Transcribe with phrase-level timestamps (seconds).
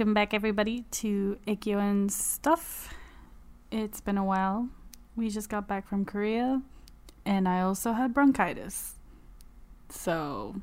[0.00, 2.94] Welcome back, everybody, to Aegyo Stuff.
[3.70, 4.70] It's been a while.
[5.14, 6.62] We just got back from Korea,
[7.26, 8.94] and I also had bronchitis.
[9.90, 10.54] So,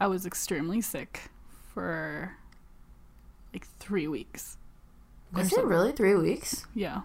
[0.00, 1.22] I was extremely sick
[1.72, 2.36] for
[3.52, 4.56] like three weeks.
[5.32, 6.66] Was it really three weeks?
[6.76, 7.00] Yeah.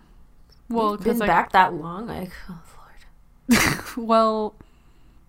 [0.69, 2.05] Well, We've been back that long.
[2.05, 2.61] Like, oh
[3.49, 3.97] lord.
[3.97, 4.53] well,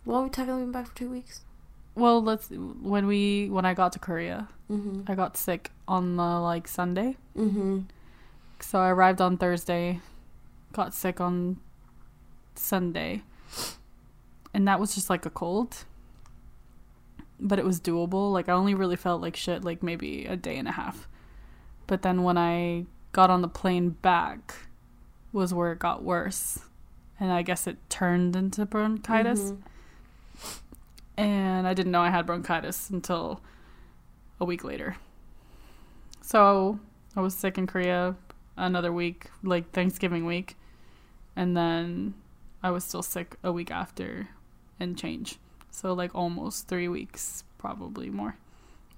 [0.04, 1.40] Well, we technically been back for two weeks.
[1.94, 5.10] Well, let's when we when I got to Korea, Mm-hmm.
[5.10, 7.16] I got sick on the like Sunday.
[7.36, 7.80] Mm-hmm.
[8.60, 10.00] So I arrived on Thursday,
[10.72, 11.56] got sick on
[12.54, 13.22] Sunday,
[14.54, 15.84] and that was just like a cold.
[17.40, 18.32] But it was doable.
[18.32, 21.08] Like I only really felt like shit like maybe a day and a half.
[21.88, 24.54] But then when I got on the plane back
[25.32, 26.60] was where it got worse.
[27.18, 29.52] And I guess it turned into bronchitis.
[29.52, 29.58] Mhm.
[31.20, 33.40] And I didn't know I had bronchitis until
[34.40, 34.96] a week later.
[36.22, 36.78] So
[37.16, 38.16] I was sick in Korea
[38.56, 40.56] another week, like Thanksgiving week.
[41.36, 42.14] And then
[42.62, 44.28] I was still sick a week after
[44.78, 45.36] and change.
[45.70, 48.36] So like almost three weeks, probably more.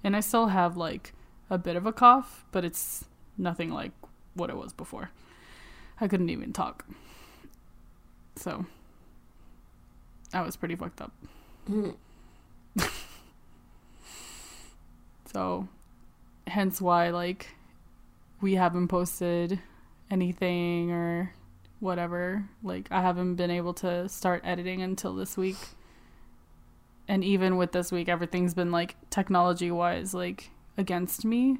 [0.03, 1.13] And I still have like
[1.49, 3.05] a bit of a cough, but it's
[3.37, 3.91] nothing like
[4.33, 5.11] what it was before.
[5.99, 6.85] I couldn't even talk.
[8.35, 8.65] So
[10.33, 11.11] I was pretty fucked up.
[11.69, 11.95] Mhm.
[15.33, 15.67] So,
[16.45, 17.47] hence why, like,
[18.39, 19.59] we haven't posted
[20.11, 21.33] anything or
[21.79, 22.47] whatever.
[22.61, 25.57] Like, I haven't been able to start editing until this week.
[27.07, 31.57] And even with this week, everything's been, like, technology wise, like, against me.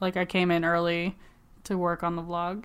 [0.00, 1.16] Like, I came in early
[1.64, 2.64] to work on the vlog,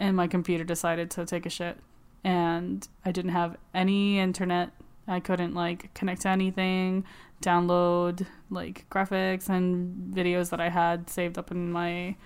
[0.00, 1.78] and my computer decided to take a shit.
[2.24, 4.70] And I didn't have any internet.
[5.06, 7.04] I couldn't, like, connect to anything
[7.42, 12.16] download like graphics and videos that I had saved up in my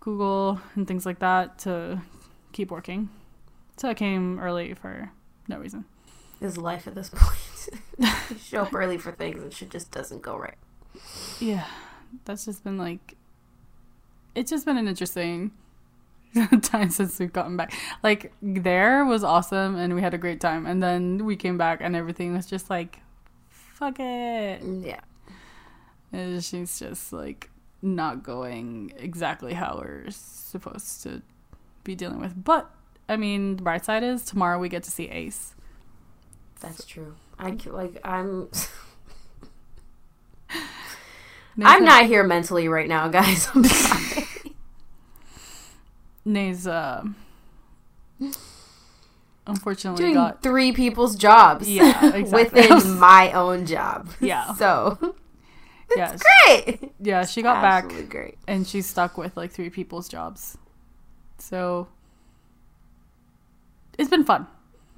[0.00, 2.00] Google and things like that to
[2.52, 3.10] keep working.
[3.76, 5.12] So I came early for
[5.46, 5.84] no reason.
[6.40, 7.82] Is life at this point?
[8.30, 10.56] you show up early for things and shit just doesn't go right.
[11.38, 11.66] Yeah,
[12.24, 13.14] that's just been like,
[14.34, 15.52] it's just been an interesting
[16.62, 17.72] time since we've gotten back.
[18.02, 20.66] Like, there was awesome and we had a great time.
[20.66, 23.00] And then we came back and everything was just like,
[23.48, 24.62] fuck it.
[24.62, 25.00] Yeah.
[26.12, 27.50] And she's just like
[27.82, 31.22] not going exactly how we're supposed to
[31.84, 32.32] be dealing with.
[32.42, 32.70] But
[33.08, 35.54] I mean, the bright side is tomorrow we get to see Ace.
[36.60, 37.14] That's true.
[37.38, 38.48] I like I'm
[41.56, 43.48] Nay's I'm not here mentally right now, guys.
[43.54, 44.24] I'm sorry.
[46.24, 47.04] Nay's uh,
[49.46, 51.68] unfortunately doing got three people's jobs.
[51.68, 52.60] Yeah, exactly.
[52.62, 54.10] within my own job.
[54.20, 54.54] Yeah.
[54.54, 55.14] So
[55.96, 56.92] yeah great.
[57.00, 58.36] yeah she got back great.
[58.46, 60.58] and she's stuck with like three people's jobs.
[61.38, 61.88] So
[63.98, 64.46] it's been fun.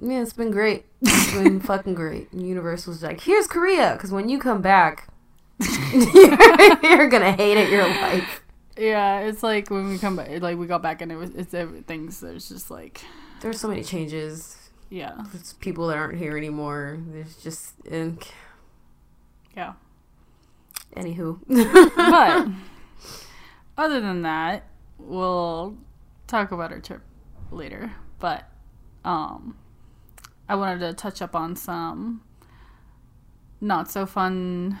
[0.01, 0.85] Yeah, it's been great.
[1.01, 2.33] It's been fucking great.
[2.33, 5.07] Universal's like, here's Korea, because when you come back,
[5.93, 8.40] you're, you're gonna hate it your life.
[8.77, 11.53] Yeah, it's like when we come back, like we got back and it was it's
[11.53, 13.01] everything's there's just like
[13.41, 14.57] There's so many changes.
[14.89, 16.99] yeah There's people that aren't here anymore.
[17.07, 18.21] There's just, and,
[19.55, 19.73] yeah.
[20.95, 21.39] anywho.
[21.95, 22.47] but
[23.77, 24.63] other than that,
[24.97, 25.75] we'll
[26.27, 27.01] talk about our trip
[27.51, 27.91] later.
[28.19, 28.47] But
[29.03, 29.57] um,
[30.47, 32.21] I wanted to touch up on some
[33.59, 34.79] not so fun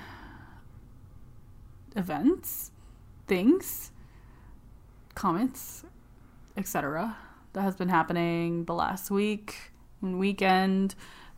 [1.95, 2.70] events,
[3.31, 3.91] things,
[5.15, 5.85] comments,
[6.57, 7.15] etc.
[7.53, 9.71] that has been happening the last week
[10.01, 10.95] and weekend.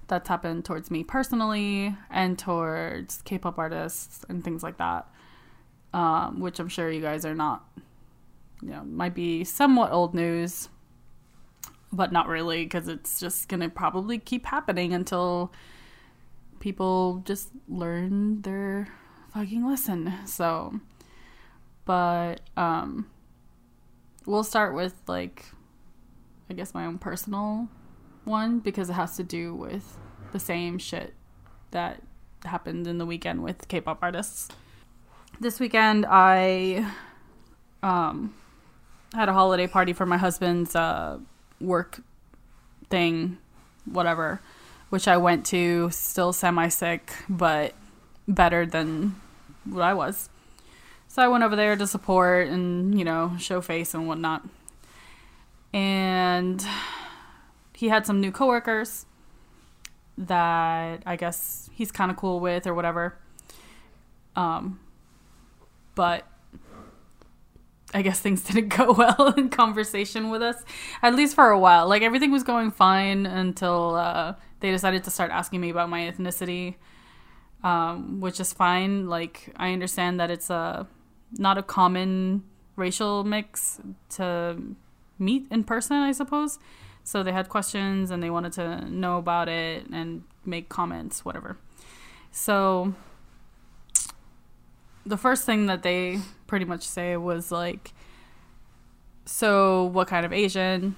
[0.07, 5.07] That's happened towards me personally and towards K-pop artists and things like that
[5.93, 7.63] um, which I'm sure you guys are not,
[8.61, 10.69] you know, might be somewhat old news,
[11.91, 15.53] but not really because it's just gonna probably keep happening until
[16.59, 18.87] people just learn their
[19.33, 20.13] fucking lesson.
[20.25, 20.79] So,
[21.85, 23.07] but um,
[24.25, 25.45] we'll start with like,
[26.49, 27.67] I guess my own personal
[28.25, 29.97] one because it has to do with
[30.31, 31.13] the same shit
[31.71, 32.01] that
[32.45, 34.49] happened in the weekend with K-pop artists.
[35.39, 36.89] This weekend I
[37.81, 38.33] um
[39.13, 41.19] had a holiday party for my husband's uh
[41.59, 41.99] work
[42.89, 43.37] thing
[43.85, 44.41] whatever
[44.89, 47.73] which I went to still semi sick but
[48.27, 49.19] better than
[49.65, 50.29] what I was
[51.13, 54.43] so I went over there to support and you know show face and whatnot
[55.71, 56.65] and
[57.75, 59.05] he had some new coworkers
[60.17, 63.15] that I guess he's kind of cool with or whatever
[64.35, 64.79] um
[65.93, 66.25] but
[67.93, 70.63] I guess things didn't go well in conversation with us,
[71.03, 71.87] at least for a while.
[71.87, 76.11] Like everything was going fine until uh, they decided to start asking me about my
[76.11, 76.73] ethnicity,
[77.63, 79.07] um, which is fine.
[79.09, 80.87] Like I understand that it's a
[81.37, 82.43] not a common
[82.75, 84.57] racial mix to
[85.19, 86.59] meet in person, I suppose.
[87.03, 91.57] So they had questions and they wanted to know about it and make comments, whatever.
[92.31, 92.93] So
[95.05, 97.93] the first thing that they pretty much say was like,
[99.25, 100.95] "So, what kind of Asian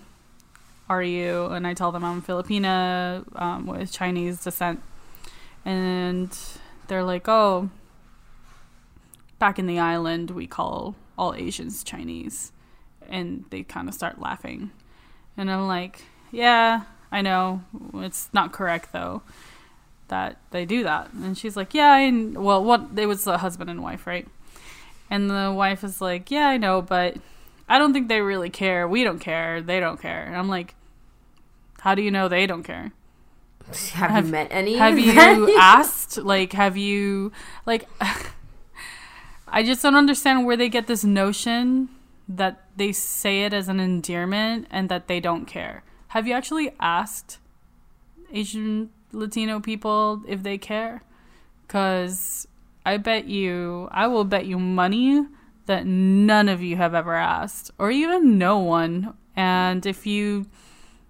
[0.87, 4.81] are you?" And I tell them I'm Filipina um, with Chinese descent,
[5.65, 6.37] and
[6.87, 7.69] they're like, "Oh,
[9.39, 12.51] back in the island, we call all Asians Chinese,"
[13.09, 14.71] and they kind of start laughing,
[15.37, 19.21] and I'm like, "Yeah, I know it's not correct though."
[20.07, 21.11] that they do that.
[21.13, 24.27] And she's like, yeah, I, well, what, it was the husband and wife, right?
[25.09, 27.17] And the wife is like, yeah, I know, but
[27.67, 28.87] I don't think they really care.
[28.87, 29.61] We don't care.
[29.61, 30.23] They don't care.
[30.23, 30.75] And I'm like,
[31.79, 32.91] how do you know they don't care?
[33.93, 34.75] Have, have you met any?
[34.75, 36.17] Have you asked?
[36.17, 37.31] Like, have you,
[37.65, 37.87] like,
[39.55, 41.89] I just don't understand where they get this notion
[42.27, 45.83] that they say it as an endearment and that they don't care.
[46.09, 47.39] Have you actually asked
[48.31, 51.01] Asian Latino people if they care.
[51.65, 52.47] Because
[52.85, 55.25] I bet you, I will bet you money
[55.65, 59.15] that none of you have ever asked, or even no one.
[59.35, 60.45] And if you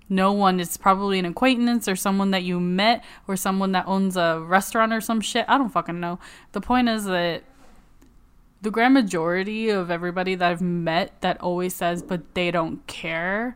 [0.08, 4.16] know one, it's probably an acquaintance or someone that you met or someone that owns
[4.16, 5.46] a restaurant or some shit.
[5.50, 6.20] I don't fucking know.
[6.54, 7.44] The point is that
[8.66, 13.56] the grand majority of everybody that I've met that always says, but they don't care,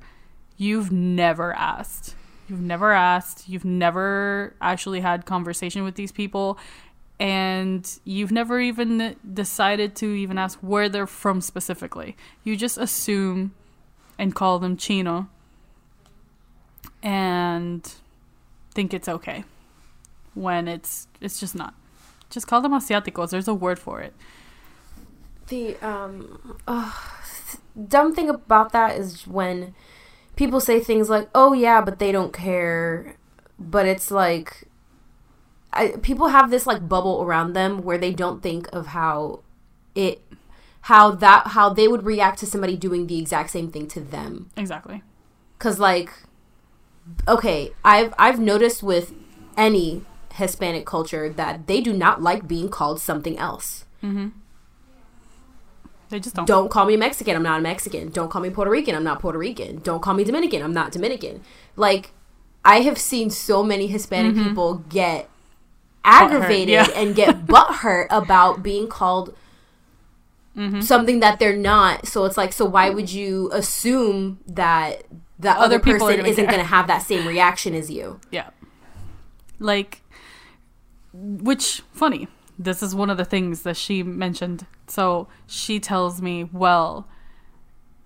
[0.55, 2.13] you've never asked.
[2.47, 6.59] You've never asked, you've never actually had conversation with these people,
[7.19, 12.15] and you've never even decided to even ask where they're from specifically.
[12.43, 13.55] You just assume
[14.19, 15.27] and call them Chino
[17.01, 17.95] and
[18.75, 19.43] think it's okay
[20.35, 21.73] when it's it's just not.
[22.29, 23.31] Just call them asiáticos.
[23.31, 24.13] There's a word for it.
[25.49, 26.59] The um,
[27.87, 29.73] dumb thing about that is when
[30.35, 33.15] people say things like, "Oh yeah, but they don't care,"
[33.59, 34.67] but it's like
[35.73, 39.41] I, people have this like bubble around them where they don't think of how
[39.95, 40.21] it
[40.81, 44.49] how that how they would react to somebody doing the exact same thing to them.
[44.57, 45.03] Exactly.
[45.59, 46.11] Cuz like
[47.27, 49.13] okay, I've I've noticed with
[49.57, 50.03] any
[50.33, 53.85] Hispanic culture that they do not like being called something else.
[54.01, 54.29] hmm
[56.09, 56.45] they just don't.
[56.45, 57.35] Don't call me Mexican.
[57.35, 58.09] I'm not a Mexican.
[58.09, 58.95] Don't call me Puerto Rican.
[58.95, 59.79] I'm not Puerto Rican.
[59.79, 60.61] Don't call me Dominican.
[60.61, 61.41] I'm not Dominican.
[61.75, 62.11] Like,
[62.65, 64.49] I have seen so many Hispanic mm-hmm.
[64.49, 65.29] people get
[66.03, 66.87] aggravated yeah.
[66.95, 69.35] and get butthurt about being called
[70.57, 70.81] mm-hmm.
[70.81, 72.07] something that they're not.
[72.07, 75.03] So it's like, so why would you assume that
[75.37, 78.19] the other, other person gonna isn't going to have that same reaction as you?
[78.31, 78.49] Yeah.
[79.59, 80.01] Like,
[81.13, 82.27] which funny
[82.59, 84.65] this is one of the things that she mentioned.
[84.89, 87.07] So she tells me, well,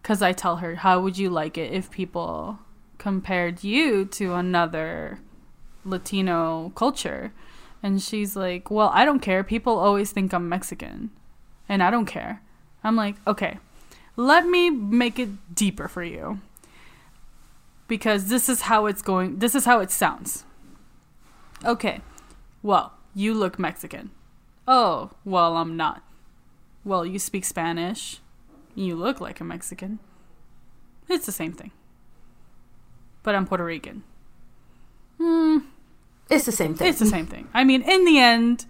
[0.02, 2.60] because I tell her, how would you like it if people
[2.98, 5.20] compared you to another
[5.86, 7.32] Latino culture?
[7.82, 9.44] And she's like, well, I don't care.
[9.44, 11.10] People always think I'm Mexican,
[11.70, 12.42] and I don't care.
[12.84, 13.60] I'm like, okay,
[14.18, 16.42] let me make it deeper for you.
[17.88, 20.44] Because this is how it's going, this is how it sounds.
[21.64, 22.02] Okay,
[22.62, 24.12] well, you look Mexican.
[24.68, 26.04] Oh, well, I'm not.
[26.84, 28.20] Well, you speak Spanish.
[28.76, 30.00] You look like a Mexican.
[31.08, 31.72] It's the same thing.
[33.22, 34.04] But I'm Puerto Rican.
[35.18, 35.60] Hmm.
[36.30, 36.88] It's the same thing.
[36.88, 37.48] It's the same thing.
[37.54, 38.66] I mean, in the end,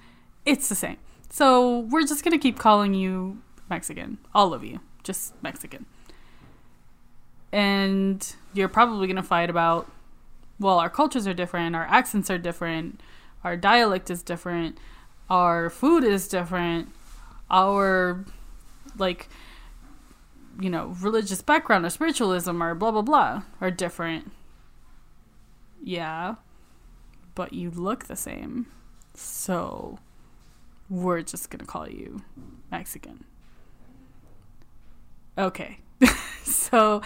[0.45, 0.97] it's the same.
[1.29, 4.17] So we're just going to keep calling you Mexican.
[4.35, 4.79] All of you.
[5.03, 5.85] Just Mexican.
[7.51, 9.89] And you're probably going to fight about,
[10.59, 12.99] well, our cultures are different, our accents are different,
[13.43, 14.77] our dialect is different
[15.29, 16.89] our food is different
[17.49, 18.25] our
[18.97, 19.29] like
[20.59, 24.31] you know religious background or spiritualism or blah blah blah are different.
[25.83, 26.35] Yeah.
[27.35, 28.67] But you look the same.
[29.15, 29.99] So
[30.89, 32.21] we're just gonna call you
[32.71, 33.25] mexican.
[35.37, 35.79] Okay.
[36.43, 37.01] So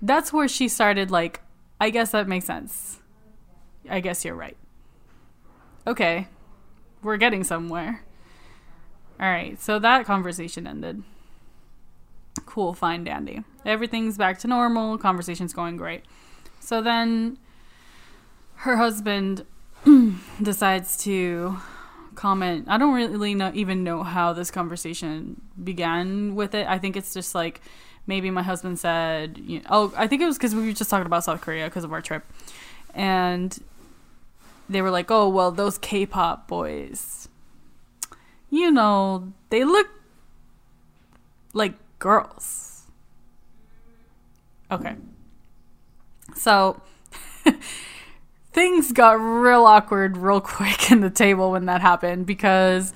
[0.00, 1.42] that's where she started like
[1.78, 3.00] i guess that makes sense.
[3.88, 4.56] I guess you're right.
[5.86, 6.28] Okay.
[7.02, 8.04] We're getting somewhere.
[9.20, 11.02] All right, so that conversation ended.
[12.46, 13.44] Cool, fine, dandy.
[13.66, 14.96] Everything's back to normal.
[14.96, 16.04] Conversation's going great.
[16.58, 17.38] So then
[18.56, 19.44] her husband
[20.42, 21.58] decides to
[22.14, 22.66] comment.
[22.68, 26.66] I don't really know, even know how this conversation began with it.
[26.66, 27.60] I think it's just like
[28.06, 30.90] maybe my husband said, you know, oh, I think it was because we were just
[30.90, 32.24] talking about South Korea because of our trip.
[32.94, 33.58] And
[34.68, 37.19] they were like, oh, well, those K pop boys,
[38.50, 39.88] you know, they look
[41.52, 42.82] like girls.
[44.70, 44.96] Okay.
[46.36, 46.80] So
[48.52, 52.92] things got real awkward real quick in the table when that happened because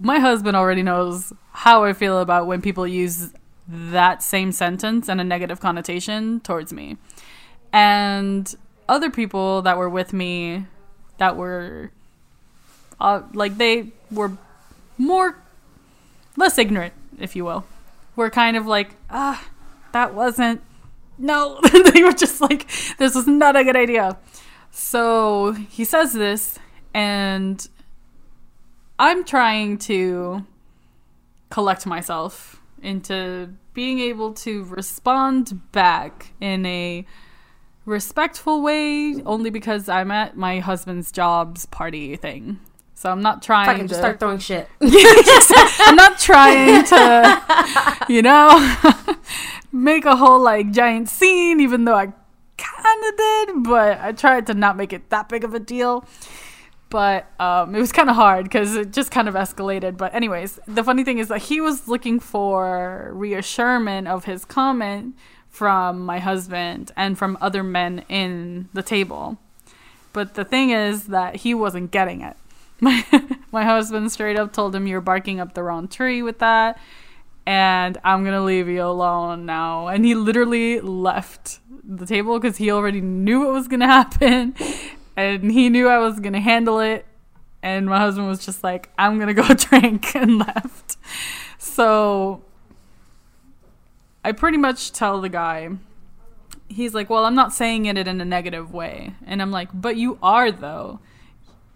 [0.00, 3.32] my husband already knows how I feel about when people use
[3.68, 6.96] that same sentence and a negative connotation towards me.
[7.72, 8.52] And
[8.88, 10.66] other people that were with me
[11.18, 11.90] that were
[13.00, 14.36] uh, like they were
[14.98, 15.42] more
[16.36, 17.64] less ignorant, if you will.
[18.14, 19.46] Were kind of like, ah,
[19.92, 20.62] that wasn't
[21.18, 21.60] no.
[21.92, 22.66] they were just like,
[22.98, 24.18] this was not a good idea.
[24.70, 26.58] So he says this,
[26.94, 27.66] and
[28.98, 30.46] I'm trying to
[31.50, 37.04] collect myself into being able to respond back in a
[37.84, 42.58] respectful way only because I'm at my husband's job's party thing.
[42.96, 44.70] So I'm not trying Fucking to start throwing shit.
[44.80, 48.74] I'm not trying to, you know,
[49.72, 52.06] make a whole like giant scene, even though I
[52.56, 56.06] kind of did, but I tried to not make it that big of a deal.
[56.88, 59.98] But um, it was kind of hard because it just kind of escalated.
[59.98, 65.16] But, anyways, the funny thing is that he was looking for reassurance of his comment
[65.50, 69.36] from my husband and from other men in the table.
[70.14, 72.36] But the thing is that he wasn't getting it.
[72.80, 73.04] My,
[73.52, 76.78] my husband straight up told him, You're barking up the wrong tree with that,
[77.46, 79.88] and I'm gonna leave you alone now.
[79.88, 84.54] And he literally left the table because he already knew what was gonna happen,
[85.16, 87.06] and he knew I was gonna handle it.
[87.62, 90.96] And my husband was just like, I'm gonna go drink, and left.
[91.58, 92.42] So
[94.24, 95.70] I pretty much tell the guy,
[96.68, 99.14] he's like, Well, I'm not saying it in a negative way.
[99.24, 101.00] And I'm like, But you are, though.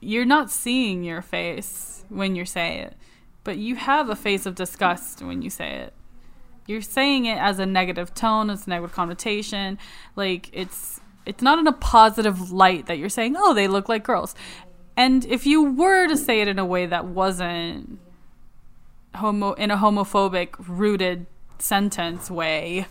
[0.00, 2.96] You're not seeing your face when you say it,
[3.44, 5.94] but you have a face of disgust when you say it.
[6.66, 9.78] You're saying it as a negative tone, as a negative connotation.
[10.16, 11.00] Like, it's.
[11.26, 14.34] It's not in a positive light that you're saying, oh, they look like girls.
[14.96, 18.00] And if you were to say it in a way that wasn't
[19.14, 21.26] homo in a homophobic rooted
[21.58, 22.86] sentence way,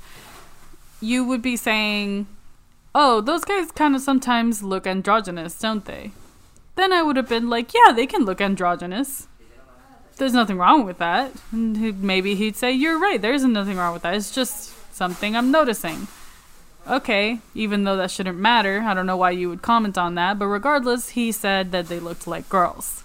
[1.01, 2.27] you would be saying,
[2.93, 6.11] "Oh, those guys kind of sometimes look androgynous, don't they?"
[6.79, 9.27] Then I would have been like, "Yeah, they can look androgynous.
[10.15, 13.21] There's nothing wrong with that." And he'd- maybe he'd say, "You're right.
[13.21, 14.13] There isn't nothing wrong with that.
[14.13, 16.07] It's just something I'm noticing."
[16.87, 20.39] Okay, even though that shouldn't matter, I don't know why you would comment on that,
[20.39, 23.03] but regardless, he said that they looked like girls.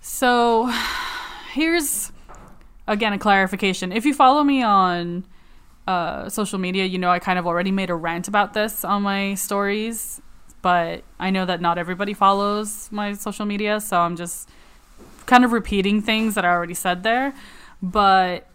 [0.00, 0.72] So,
[1.52, 2.12] here's
[2.86, 3.90] again a clarification.
[3.90, 5.24] If you follow me on
[5.88, 9.02] uh, social media, you know I kind of already made a rant about this on
[9.02, 10.22] my stories,
[10.62, 14.48] but I know that not everybody follows my social media, so I'm just
[15.26, 17.34] kind of repeating things that I already said there.
[17.82, 18.46] But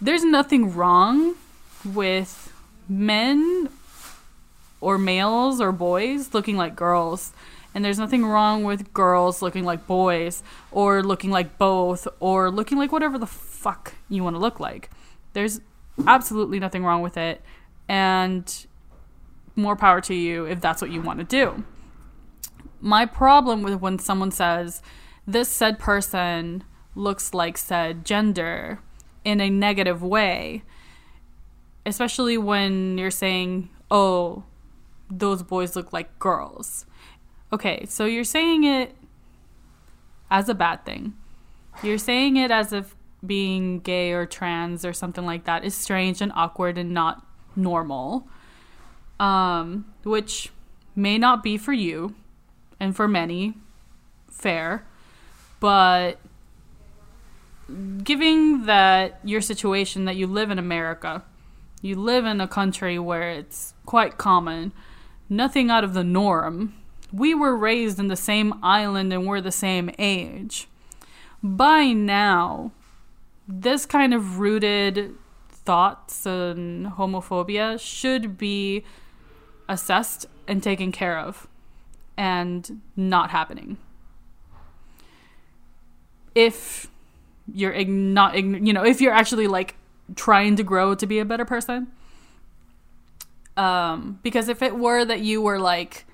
[0.00, 1.36] there's nothing wrong
[1.84, 2.52] with
[2.88, 3.68] men
[4.80, 7.32] or males or boys looking like girls.
[7.74, 12.76] And there's nothing wrong with girls looking like boys or looking like both or looking
[12.76, 14.90] like whatever the fuck you want to look like.
[15.32, 15.60] There's
[16.06, 17.40] absolutely nothing wrong with it.
[17.88, 18.66] And
[19.56, 21.64] more power to you if that's what you want to do.
[22.80, 24.82] My problem with when someone says,
[25.26, 28.80] this said person looks like said gender
[29.24, 30.62] in a negative way,
[31.86, 34.44] especially when you're saying, oh,
[35.10, 36.86] those boys look like girls.
[37.52, 38.96] Okay, so you're saying it
[40.30, 41.14] as a bad thing.
[41.82, 46.20] You're saying it as if being gay or trans or something like that is strange
[46.20, 48.26] and awkward and not normal.
[49.22, 50.50] Um, which
[50.96, 52.16] may not be for you
[52.80, 53.54] and for many
[54.28, 54.84] fair,
[55.60, 56.18] but
[58.02, 61.22] giving that your situation that you live in America,
[61.80, 64.72] you live in a country where it's quite common,
[65.28, 66.74] nothing out of the norm.
[67.12, 70.66] We were raised in the same island and we're the same age.
[71.44, 72.72] By now,
[73.46, 75.14] this kind of rooted
[75.48, 78.84] thoughts and homophobia should be
[79.68, 81.48] assessed and taken care of
[82.16, 83.78] and not happening.
[86.34, 86.88] If
[87.52, 89.76] you're ig- not, ign- you know, if you're actually like
[90.14, 91.88] trying to grow to be a better person.
[93.56, 96.06] Um, because if it were that you were like,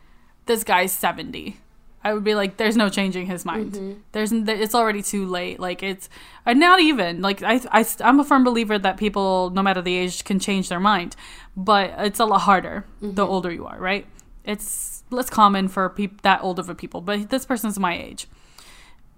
[0.46, 1.56] this guy's 70
[2.02, 3.72] I would be like, there's no changing his mind.
[3.72, 4.00] Mm-hmm.
[4.12, 5.58] There's, it's already too late.
[5.58, 6.08] Like it's
[6.46, 9.96] uh, not even like I, I, I'm a firm believer that people, no matter the
[9.96, 11.16] age, can change their mind,
[11.56, 13.14] but it's a lot harder mm-hmm.
[13.14, 14.06] the older you are, right?
[14.44, 18.26] It's less common for peop- that old of a people, but this person's my age,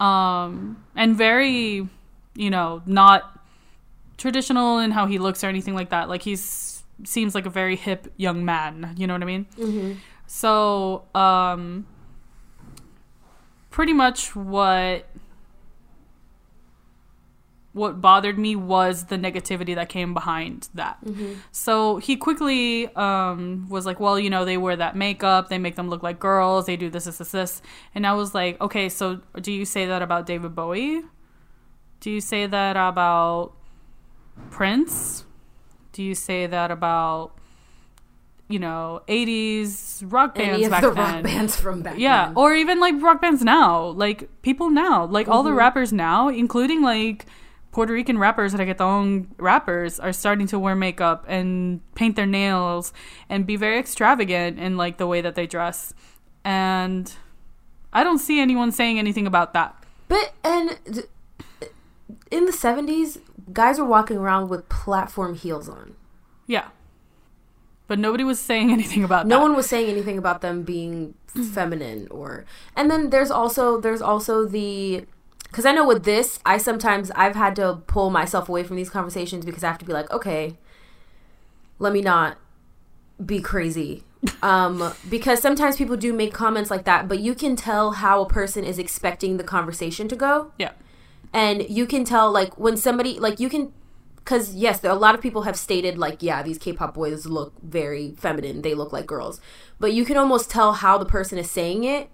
[0.00, 1.86] um, and very,
[2.34, 3.38] you know, not
[4.16, 6.08] traditional in how he looks or anything like that.
[6.08, 8.94] Like he's seems like a very hip young man.
[8.96, 9.46] You know what I mean?
[9.56, 9.92] Mm-hmm.
[10.26, 11.86] So, um,
[13.70, 15.06] pretty much what
[17.72, 20.98] what bothered me was the negativity that came behind that.
[21.04, 21.34] Mm-hmm.
[21.52, 25.76] So he quickly um, was like, well, you know, they wear that makeup, they make
[25.76, 27.62] them look like girls, they do this, this, this, this.
[27.94, 31.02] And I was like, okay, so do you say that about David Bowie?
[32.00, 33.52] Do you say that about
[34.50, 35.24] Prince?
[35.92, 37.38] Do you say that about
[38.50, 41.14] you know, 80s rock bands Any of back the then.
[41.14, 42.36] rock bands from back yeah, then.
[42.36, 45.32] or even like rock bands now, like people now, like mm-hmm.
[45.32, 45.58] all the mm-hmm.
[45.58, 47.26] rappers now, including like
[47.70, 52.92] Puerto Rican rappers, reggaeton rappers, are starting to wear makeup and paint their nails
[53.28, 55.94] and be very extravagant in like the way that they dress.
[56.44, 57.12] And
[57.92, 59.76] I don't see anyone saying anything about that.
[60.08, 61.06] But and th-
[62.32, 63.20] in the 70s,
[63.52, 65.94] guys were walking around with platform heels on.
[66.48, 66.70] Yeah
[67.90, 69.42] but nobody was saying anything about no that.
[69.42, 71.14] one was saying anything about them being
[71.52, 72.44] feminine or
[72.76, 75.04] and then there's also there's also the
[75.42, 78.88] because i know with this i sometimes i've had to pull myself away from these
[78.88, 80.56] conversations because i have to be like okay
[81.80, 82.38] let me not
[83.24, 84.04] be crazy.
[84.42, 88.28] Um because sometimes people do make comments like that but you can tell how a
[88.28, 90.52] person is expecting the conversation to go.
[90.58, 90.72] Yeah.
[91.32, 93.72] And you can tell like when somebody like you can
[94.24, 97.54] because yes, there, a lot of people have stated like, yeah, these K-pop boys look
[97.62, 98.62] very feminine.
[98.62, 99.40] They look like girls,
[99.78, 102.10] but you can almost tell how the person is saying it,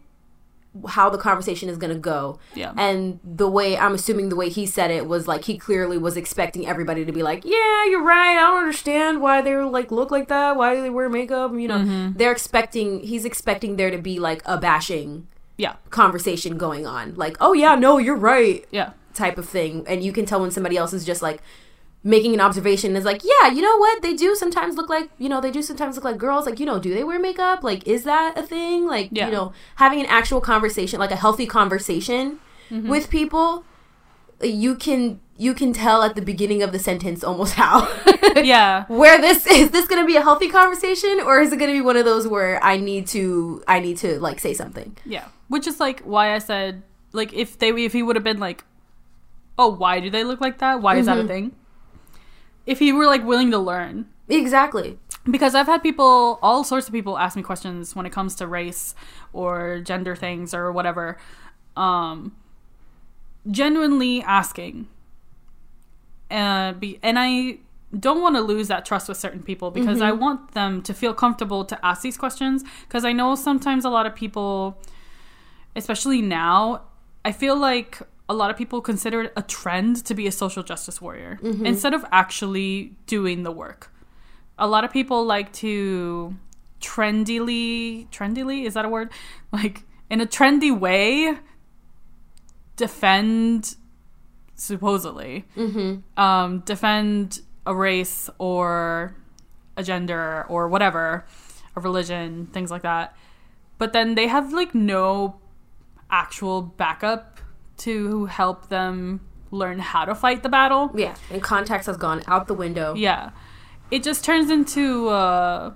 [0.89, 2.39] how the conversation is gonna go.
[2.55, 2.73] Yeah.
[2.77, 6.17] And the way I'm assuming the way he said it was like he clearly was
[6.17, 8.37] expecting everybody to be like, yeah, you're right.
[8.37, 10.57] I don't understand why they like look like that.
[10.57, 11.53] Why do they wear makeup?
[11.55, 12.19] You know, mm-hmm.
[12.19, 13.01] they're expecting.
[13.01, 15.29] He's expecting there to be like a bashing.
[15.59, 15.77] Yeah.
[15.89, 18.65] Conversation going on, like, oh yeah, no, you're right.
[18.71, 18.93] Yeah.
[19.15, 21.41] Type of thing, and you can tell when somebody else is just like
[22.07, 24.01] making an observation is like, yeah, you know what?
[24.01, 26.47] They do sometimes look like, you know, they do sometimes look like girls.
[26.47, 27.65] Like, you know, do they wear makeup?
[27.65, 28.87] Like, is that a thing?
[28.87, 29.27] Like, yeah.
[29.27, 32.39] you know, having an actual conversation, like a healthy conversation
[32.71, 32.89] mm-hmm.
[32.89, 33.65] with people,
[34.41, 37.87] you can you can tell at the beginning of the sentence almost how
[38.37, 41.71] yeah where this is this going to be a healthy conversation or is it going
[41.71, 44.97] to be one of those where i need to i need to like say something
[45.05, 48.39] yeah which is like why i said like if they if he would have been
[48.39, 48.65] like
[49.59, 51.17] oh why do they look like that why is mm-hmm.
[51.17, 51.29] that a mm-hmm.
[51.29, 51.57] thing
[52.67, 54.07] if he were like willing to learn.
[54.29, 54.99] Exactly.
[55.29, 58.47] Because I've had people, all sorts of people ask me questions when it comes to
[58.47, 58.95] race
[59.33, 61.19] or gender things or whatever.
[61.77, 62.37] Um,
[63.51, 64.89] genuinely asking.
[66.31, 67.59] Uh, be, and I
[67.99, 70.07] don't want to lose that trust with certain people because mm-hmm.
[70.07, 72.65] I want them to feel comfortable to ask these questions.
[72.87, 74.81] Because I know sometimes a lot of people,
[75.75, 76.83] especially now,
[77.25, 80.63] I feel like a lot of people consider it a trend to be a social
[80.63, 81.65] justice warrior mm-hmm.
[81.65, 83.93] instead of actually doing the work.
[84.59, 86.35] A lot of people like to
[86.81, 89.11] trendily, trendily, is that a word?
[89.53, 91.37] Like in a trendy way,
[92.77, 93.77] defend,
[94.55, 96.21] supposedly, mm-hmm.
[96.21, 99.15] um, defend a race or
[99.77, 101.27] a gender or whatever,
[101.75, 103.17] a religion, things like that.
[103.79, 105.41] But then they have like no
[106.11, 107.41] actual backup
[107.79, 110.91] to help them learn how to fight the battle.
[110.95, 112.95] Yeah, and context has gone out the window.
[112.95, 113.31] Yeah.
[113.91, 115.73] It just turns into uh,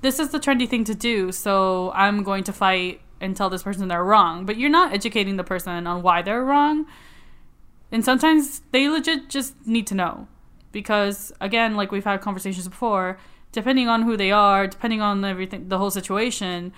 [0.00, 3.62] this is the trendy thing to do, so I'm going to fight and tell this
[3.62, 4.46] person they're wrong.
[4.46, 6.86] But you're not educating the person on why they're wrong.
[7.92, 10.28] And sometimes they legit just need to know.
[10.72, 13.18] Because again, like we've had conversations before,
[13.52, 16.72] depending on who they are, depending on everything the whole situation,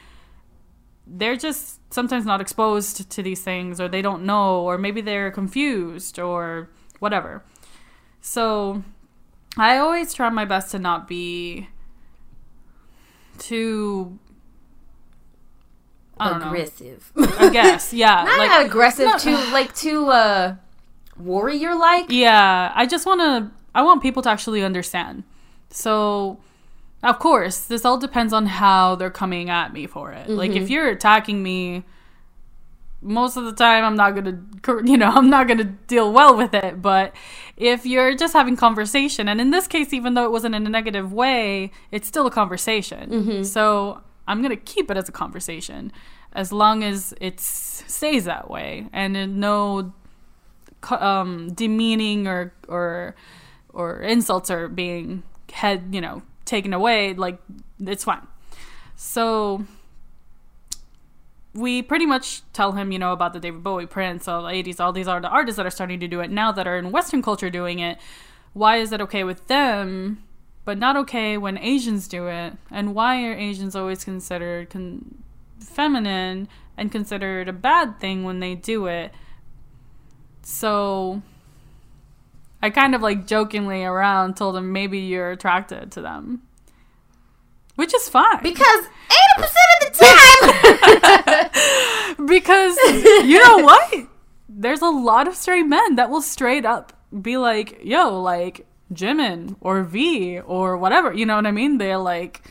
[1.07, 5.31] they're just sometimes not exposed to these things or they don't know or maybe they're
[5.31, 7.45] confused or whatever.
[8.21, 8.83] So
[9.57, 11.69] I always try my best to not be
[13.39, 14.19] too
[16.19, 17.13] I aggressive.
[17.17, 18.25] I guess, yeah.
[18.27, 20.57] not like, aggressive, not, too like too uh
[21.19, 22.07] warrior like.
[22.11, 25.25] Yeah, I just want to I want people to actually understand.
[25.71, 26.39] So
[27.03, 30.29] of course, this all depends on how they're coming at me for it.
[30.29, 30.37] Mm-hmm.
[30.37, 30.73] Like if mm-hmm.
[30.73, 31.85] you're attacking me
[33.05, 34.25] most of the time I'm not going
[34.63, 37.15] to you know, I'm not going to deal well with it, but
[37.57, 40.71] if you're just having conversation and in this case even though it wasn't in a
[40.71, 43.11] negative way, it's still a conversation.
[43.11, 43.43] Mm-hmm.
[43.43, 45.93] So I'm going to keep it as a conversation
[46.33, 49.93] as long as it stays that way and no
[50.91, 53.15] um, demeaning or or
[53.73, 57.39] or insults are being head you know taken away like
[57.81, 58.27] it's fine.
[58.95, 59.65] So
[61.55, 64.81] we pretty much tell him you know about the david bowie prince all the 80s
[64.81, 66.93] all these are the artists that are starting to do it now that are in
[66.93, 67.99] western culture doing it.
[68.53, 70.23] Why is it okay with them
[70.65, 72.55] but not okay when asians do it?
[72.71, 75.25] And why are asians always considered con-
[75.59, 79.13] feminine and considered a bad thing when they do it?
[80.43, 81.23] So
[82.63, 86.43] I kind of like jokingly around told him maybe you're attracted to them.
[87.75, 88.43] Which is fine.
[88.43, 88.85] Because
[89.39, 89.45] 80%
[89.81, 90.05] of the
[92.17, 92.27] time.
[92.27, 92.77] because
[93.27, 94.07] you know what?
[94.49, 99.57] There's a lot of straight men that will straight up be like, yo, like Jimin
[99.61, 101.13] or V or whatever.
[101.13, 101.79] You know what I mean?
[101.79, 102.43] They're like,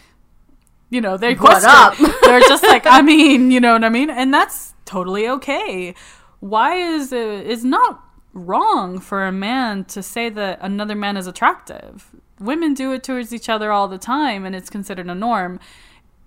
[0.89, 1.35] you know, they.
[1.35, 1.95] What up?
[2.23, 4.09] They're just like, I mean, you know what I mean?
[4.09, 5.95] And that's totally okay
[6.41, 11.27] why is it is not wrong for a man to say that another man is
[11.27, 12.11] attractive.
[12.39, 15.59] Women do it towards each other all the time and it's considered a norm.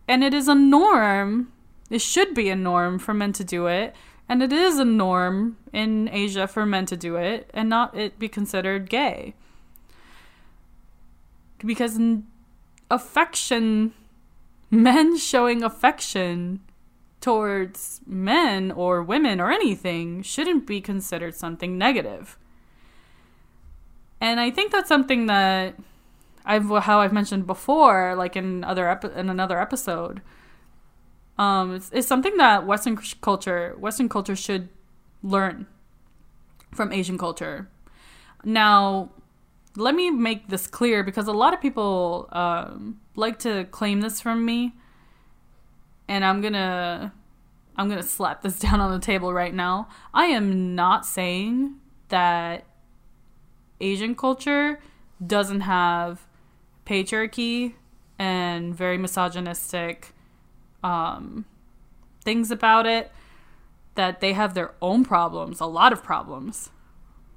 [0.07, 1.53] And it is a norm.
[1.91, 3.95] It should be a norm for men to do it.
[4.29, 8.19] And it is a norm in Asia for men to do it and not it
[8.19, 9.35] be considered gay.
[11.59, 11.99] Because
[12.91, 13.95] affection,
[14.71, 16.61] men showing affection
[17.25, 22.37] towards men or women or anything shouldn't be considered something negative.
[24.21, 25.75] And I think that's something that
[26.45, 30.21] I've how I've mentioned before, like in other epi- in another episode.
[31.39, 34.69] Um, it's, it's something that Western culture Western culture should
[35.23, 35.67] learn
[36.75, 37.71] from Asian culture.
[38.45, 39.13] Now,
[39.77, 44.21] let me make this clear because a lot of people um, like to claim this
[44.21, 44.75] from me
[46.09, 47.13] and I'm gonna
[47.77, 49.89] I'm gonna slap this down on the table right now.
[50.13, 51.77] I am not saying
[52.09, 52.65] that
[53.81, 54.81] Asian culture
[55.25, 56.27] doesn't have
[56.87, 57.75] patriarchy
[58.19, 60.13] and very misogynistic
[60.83, 61.45] um,
[62.23, 63.11] things about it.
[63.97, 66.71] That they have their own problems, a lot of problems,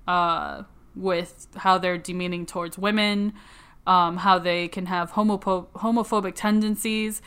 [0.07, 0.63] uh,
[0.95, 3.33] with how they're demeaning towards women,
[3.85, 7.21] um, how they can have homopho- homophobic tendencies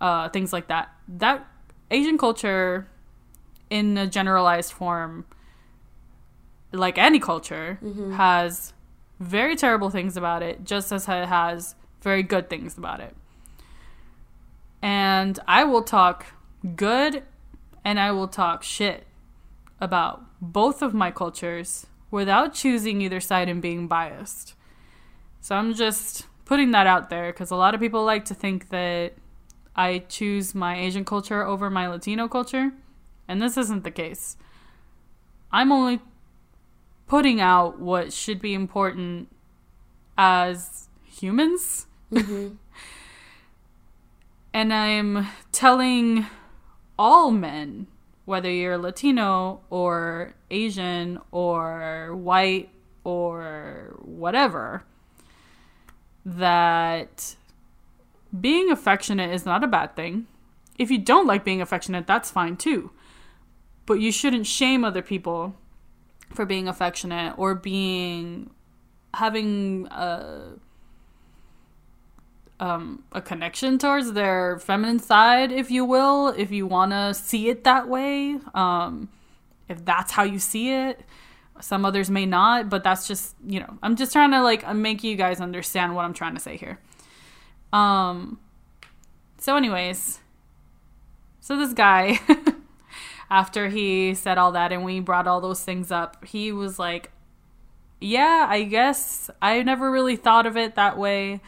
[0.00, 0.92] uh, things like that.
[1.08, 1.46] That
[1.90, 2.88] Asian culture,
[3.68, 5.26] in a generalized form,
[6.72, 8.12] like any culture, mm-hmm.
[8.12, 8.72] has
[9.18, 13.14] very terrible things about it, just as it has very good things about it.
[14.82, 16.26] And I will talk
[16.76, 17.22] good
[17.84, 19.06] and I will talk shit
[19.80, 24.54] about both of my cultures without choosing either side and being biased.
[25.40, 28.70] So I'm just putting that out there because a lot of people like to think
[28.70, 29.14] that
[29.74, 32.72] I choose my Asian culture over my Latino culture,
[33.28, 34.36] and this isn't the case.
[35.52, 36.00] I'm only
[37.06, 39.28] putting out what should be important
[40.16, 41.86] as humans.
[42.12, 42.54] Mm-hmm.
[44.54, 46.26] and I'm telling
[46.98, 47.86] all men,
[48.26, 52.70] whether you're Latino or Asian or white
[53.02, 54.84] or whatever,
[56.24, 57.36] that
[58.38, 60.26] being affectionate is not a bad thing.
[60.78, 62.90] If you don't like being affectionate, that's fine too.
[63.86, 65.56] But you shouldn't shame other people
[66.32, 68.50] for being affectionate or being
[69.14, 70.52] having a
[72.60, 77.48] um, a connection towards their feminine side, if you will, if you want to see
[77.48, 78.38] it that way.
[78.54, 79.08] Um,
[79.66, 81.00] if that's how you see it,
[81.60, 85.02] some others may not, but that's just you know, I'm just trying to like make
[85.02, 86.78] you guys understand what I'm trying to say here.
[87.72, 88.38] Um
[89.38, 90.20] so anyways,
[91.40, 92.20] so this guy
[93.30, 97.10] after he said all that and we brought all those things up, he was like,
[98.00, 101.40] "Yeah, I guess I never really thought of it that way."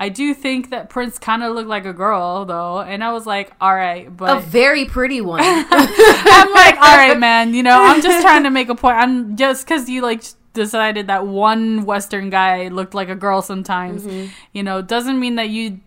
[0.00, 3.26] I do think that Prince kind of looked like a girl, though, and I was
[3.26, 7.52] like, "All right, but a very pretty one." I'm like, "All right, man.
[7.52, 8.96] You know, I'm just trying to make a point.
[8.96, 14.04] I'm just because you like decided that one Western guy looked like a girl sometimes,
[14.04, 14.30] mm-hmm.
[14.52, 15.80] you know, doesn't mean that you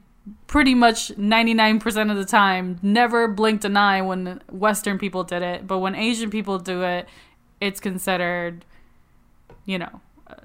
[0.47, 5.67] pretty much 99% of the time never blinked an eye when Western people did it.
[5.67, 7.07] But when Asian people do it,
[7.59, 8.65] it's considered,
[9.65, 10.35] you know, uh,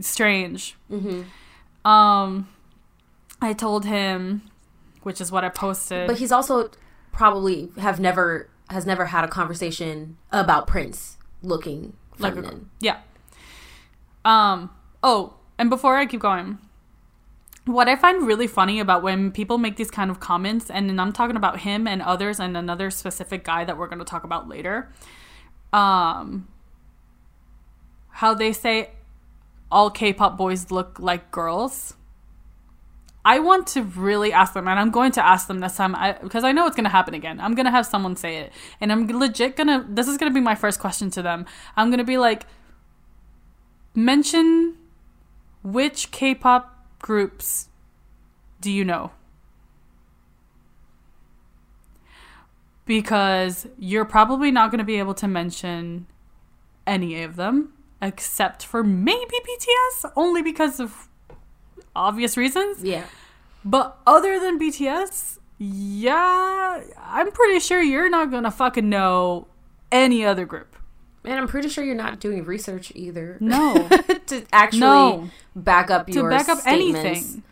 [0.00, 0.76] strange.
[0.90, 1.88] Mm-hmm.
[1.88, 2.48] Um,
[3.40, 4.42] I told him,
[5.02, 6.06] which is what I posted.
[6.06, 6.70] But he's also
[7.12, 12.44] probably have never has never had a conversation about Prince looking feminine.
[12.44, 12.98] Like a, yeah.
[14.24, 14.70] Um.
[15.02, 16.58] Oh, and before I keep going,
[17.64, 21.12] what I find really funny about when people make these kind of comments, and I'm
[21.12, 24.48] talking about him and others, and another specific guy that we're going to talk about
[24.48, 24.90] later,
[25.72, 26.48] um,
[28.10, 28.90] how they say
[29.70, 31.94] all K-pop boys look like girls.
[33.24, 36.44] I want to really ask them, and I'm going to ask them this time because
[36.44, 37.38] I, I know it's going to happen again.
[37.40, 39.84] I'm going to have someone say it, and I'm legit going to.
[39.86, 41.44] This is going to be my first question to them.
[41.76, 42.46] I'm going to be like,
[43.94, 44.76] mention
[45.62, 47.68] which K-pop groups
[48.60, 49.12] do you know?
[52.84, 56.06] Because you're probably not going to be able to mention
[56.86, 61.08] any of them except for maybe BTS, only because of
[61.94, 62.82] obvious reasons.
[62.82, 63.04] Yeah.
[63.64, 69.48] But other than BTS, yeah, I'm pretty sure you're not going to fucking know
[69.90, 70.76] any other group.
[71.28, 73.36] And I'm pretty sure you're not doing research either.
[73.38, 73.86] No.
[74.28, 75.30] to actually no.
[75.54, 77.04] back up your to back up statements.
[77.04, 77.42] anything.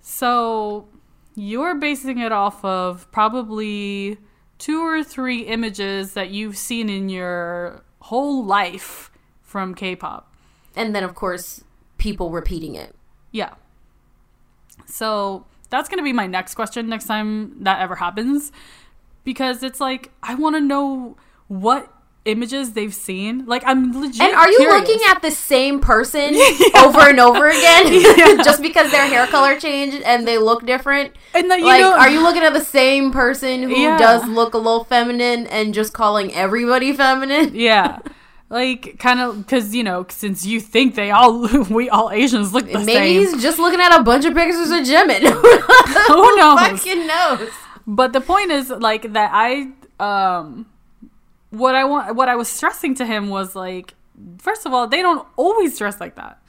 [0.00, 0.88] So
[1.36, 4.18] you're basing it off of probably
[4.58, 10.34] two or three images that you've seen in your whole life from K-pop.
[10.74, 11.62] And then of course
[11.98, 12.96] people repeating it.
[13.30, 13.54] Yeah.
[14.86, 18.50] So that's going to be my next question next time that ever happens
[19.22, 21.92] because it's like I want to know what
[22.24, 23.46] images they've seen.
[23.46, 24.20] Like I'm legit.
[24.20, 24.88] And are you curious.
[24.88, 26.84] looking at the same person yeah.
[26.84, 28.42] over and over again yeah.
[28.44, 31.14] just because their hair color changed and they look different?
[31.34, 33.98] And like, know, are you looking at the same person who yeah.
[33.98, 37.54] does look a little feminine and just calling everybody feminine?
[37.54, 38.00] Yeah.
[38.50, 42.66] Like kind of because you know since you think they all we all Asians look
[42.66, 43.00] the Maybe same.
[43.02, 45.20] Maybe he's just looking at a bunch of pictures of Jimin.
[46.06, 46.58] Who knows?
[46.58, 47.50] Fucking knows.
[47.86, 49.68] But the point is like that I
[50.00, 50.66] um
[51.50, 53.94] what I want what I was stressing to him was like
[54.38, 56.42] first of all, they don't always dress like that.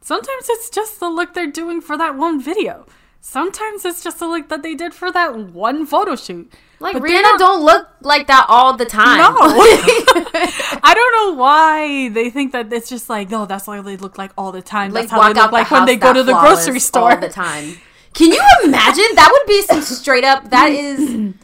[0.00, 2.86] Sometimes it's just the look they're doing for that one video.
[3.20, 6.52] Sometimes it's just the look that they did for that one photo shoot.
[6.78, 9.18] Like but Rihanna not, don't look like that all the time.
[9.18, 9.34] No.
[9.36, 14.16] I don't know why they think that it's just like, no, that's how they look
[14.16, 14.92] like all the time.
[14.92, 17.28] Like, that's how they look like when they go to the grocery store all the
[17.28, 17.78] time.
[18.14, 19.04] Can you imagine?
[19.16, 21.34] That would be some straight up that is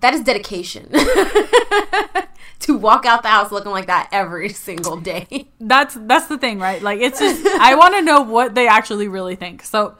[0.00, 0.90] that is dedication.
[2.62, 5.48] to walk out the house looking like that every single day.
[5.60, 6.80] That's that's the thing, right?
[6.80, 9.62] Like it's just I want to know what they actually really think.
[9.62, 9.96] So,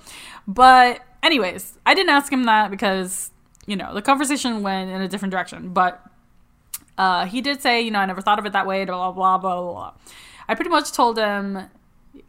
[0.46, 3.30] but anyways, I didn't ask him that because
[3.66, 5.72] you know the conversation went in a different direction.
[5.72, 6.04] But
[6.98, 8.84] uh, he did say, you know, I never thought of it that way.
[8.84, 9.92] Blah blah blah blah blah.
[10.48, 11.68] I pretty much told him,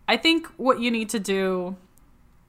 [0.08, 1.76] I think what you need to do,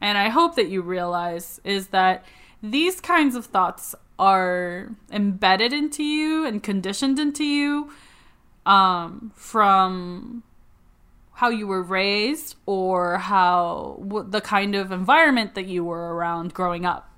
[0.00, 2.24] and I hope that you realize, is that
[2.62, 7.90] these kinds of thoughts are embedded into you and conditioned into you
[8.66, 10.42] um, from
[11.34, 16.86] how you were raised or how the kind of environment that you were around growing
[16.86, 17.10] up.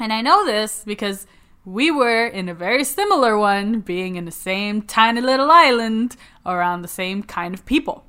[0.00, 1.26] And I know this because
[1.64, 6.82] we were in a very similar one, being in the same tiny little island around
[6.82, 8.04] the same kind of people.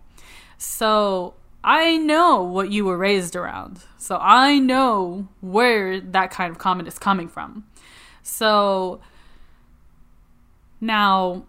[0.58, 3.82] So I know what you were raised around.
[3.98, 7.66] So I know where that kind of comment is coming from.
[8.24, 9.02] So
[10.80, 11.44] now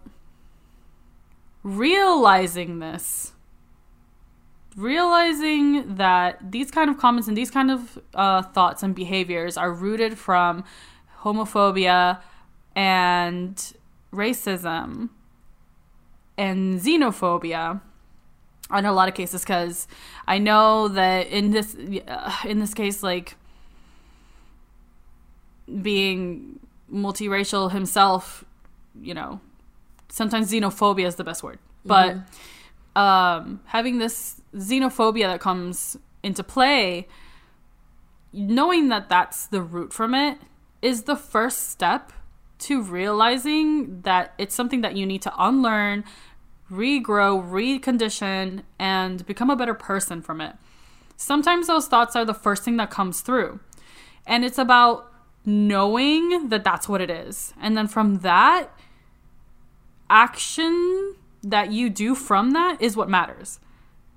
[1.63, 3.33] realizing this,
[4.75, 9.71] realizing that these kind of comments and these kind of uh, thoughts and behaviors are
[9.71, 10.63] rooted from
[11.21, 12.19] homophobia
[12.75, 13.73] and
[14.11, 15.09] racism
[16.37, 17.81] and xenophobia
[18.75, 19.87] in a lot of cases because
[20.27, 21.75] i know that in this
[22.07, 23.35] uh, in this case like
[25.81, 26.59] being
[26.93, 28.45] multiracial himself,
[29.01, 29.41] you know,
[30.09, 31.59] sometimes xenophobia is the best word.
[31.85, 32.97] But mm-hmm.
[33.01, 37.07] um, having this xenophobia that comes into play,
[38.31, 40.37] knowing that that's the root from it
[40.81, 42.13] is the first step
[42.59, 46.03] to realizing that it's something that you need to unlearn,
[46.71, 50.55] regrow, recondition, and become a better person from it.
[51.17, 53.59] Sometimes those thoughts are the first thing that comes through.
[54.25, 55.12] And it's about
[55.45, 57.53] knowing that that's what it is.
[57.61, 58.69] And then from that,
[60.09, 63.59] action that you do from that is what matters.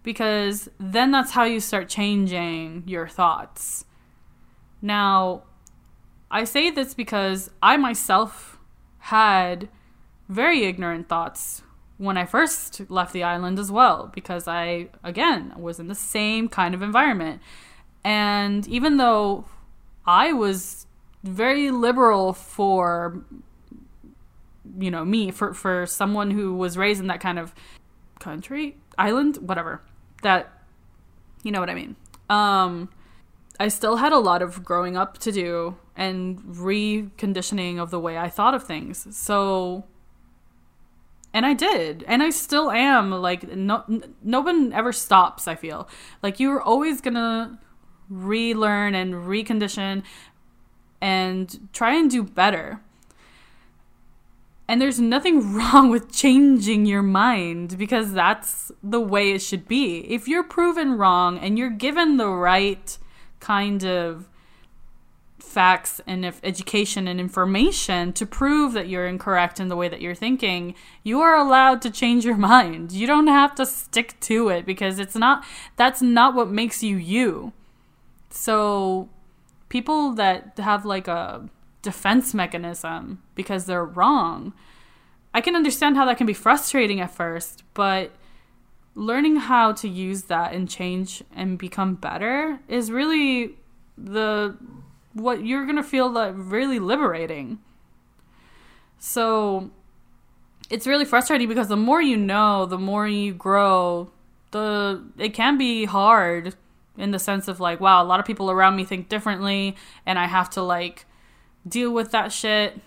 [0.02, 3.84] Because then that's how you start changing your thoughts.
[4.80, 5.42] Now,
[6.30, 8.58] I say this because I myself
[8.98, 9.68] had
[10.28, 11.62] very ignorant thoughts
[11.98, 16.48] when I first left the island as well, because I, again, was in the same
[16.48, 17.40] kind of environment.
[18.04, 19.46] And even though
[20.06, 20.85] I was
[21.26, 23.22] very liberal for
[24.78, 27.54] you know me for for someone who was raised in that kind of
[28.20, 29.80] country island whatever
[30.22, 30.52] that
[31.42, 31.96] you know what i mean
[32.28, 32.88] Um,
[33.60, 38.18] I still had a lot of growing up to do and reconditioning of the way
[38.18, 39.06] I thought of things.
[39.16, 39.84] So,
[41.32, 43.10] and I did, and I still am.
[43.12, 43.84] Like, no,
[44.22, 45.46] no one ever stops.
[45.48, 45.88] I feel
[46.22, 47.58] like you're always gonna
[48.10, 50.02] relearn and recondition
[51.00, 52.80] and try and do better.
[54.68, 60.00] And there's nothing wrong with changing your mind because that's the way it should be.
[60.12, 62.98] If you're proven wrong and you're given the right
[63.40, 64.28] kind of
[65.38, 70.02] facts and if education and information to prove that you're incorrect in the way that
[70.02, 72.92] you're thinking, you are allowed to change your mind.
[72.92, 75.44] You don't have to stick to it because it's not
[75.76, 77.52] that's not what makes you you.
[78.28, 79.08] So
[79.68, 81.48] people that have like a
[81.82, 84.52] defense mechanism because they're wrong.
[85.32, 88.12] I can understand how that can be frustrating at first, but
[88.94, 93.56] learning how to use that and change and become better is really
[93.98, 94.56] the
[95.12, 97.58] what you're going to feel like really liberating.
[98.98, 99.70] So
[100.70, 104.10] it's really frustrating because the more you know, the more you grow,
[104.50, 106.54] the it can be hard
[106.98, 110.18] in the sense of like, wow, a lot of people around me think differently and
[110.18, 111.06] I have to like
[111.66, 112.80] deal with that shit.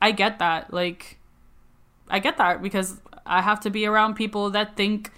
[0.00, 0.72] I get that.
[0.72, 1.18] Like
[2.08, 5.10] I get that because I have to be around people that think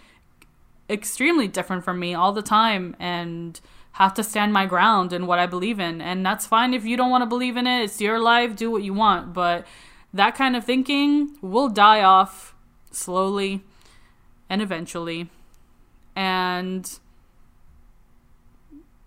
[0.89, 3.61] extremely different from me all the time and
[3.93, 6.01] have to stand my ground in what I believe in.
[6.01, 7.85] And that's fine if you don't want to believe in it.
[7.85, 9.67] It's your life, do what you want, but
[10.13, 12.55] that kind of thinking will die off
[12.91, 13.63] slowly
[14.49, 15.31] and eventually.
[16.15, 16.99] And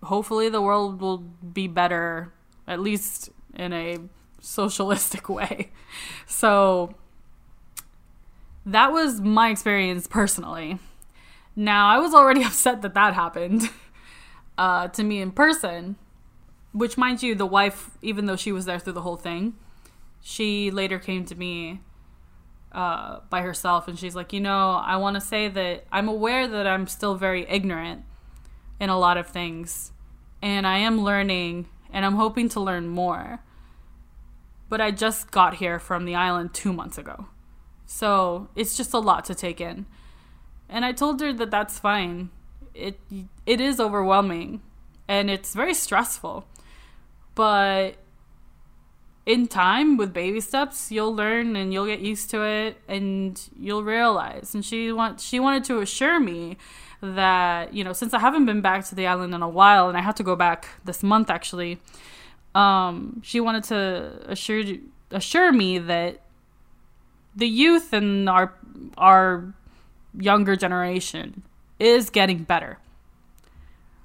[0.03, 2.31] hopefully the world will be better
[2.67, 3.97] at least in a
[4.39, 5.71] socialistic way.
[6.25, 6.95] So
[8.65, 10.79] that was my experience personally.
[11.55, 13.69] Now, I was already upset that that happened
[14.57, 15.97] uh, to me in person,
[16.71, 19.55] which, mind you, the wife, even though she was there through the whole thing,
[20.21, 21.81] she later came to me
[22.71, 26.47] uh, by herself and she's like, you know, I want to say that I'm aware
[26.47, 28.03] that I'm still very ignorant
[28.79, 29.91] in a lot of things,
[30.41, 33.41] and I am learning, and I'm hoping to learn more
[34.69, 37.25] but I just got here from the island two months ago.
[37.85, 39.87] So it's just a lot to take in.
[40.69, 42.29] And I told her that that's fine.
[42.75, 42.99] It
[43.47, 44.61] it is overwhelming
[45.07, 46.45] and it's very stressful.
[47.33, 47.95] But
[49.25, 53.83] in time with baby steps, you'll learn and you'll get used to it and you'll
[53.83, 54.53] realize.
[54.53, 56.57] And she want she wanted to assure me
[57.01, 59.97] that, you know, since I haven't been back to the island in a while and
[59.97, 61.79] I had to go back this month actually,
[62.55, 64.63] um, she wanted to assure
[65.11, 66.21] assure me that
[67.35, 68.53] the youth and our
[68.97, 69.53] our
[70.17, 71.43] younger generation
[71.79, 72.77] is getting better.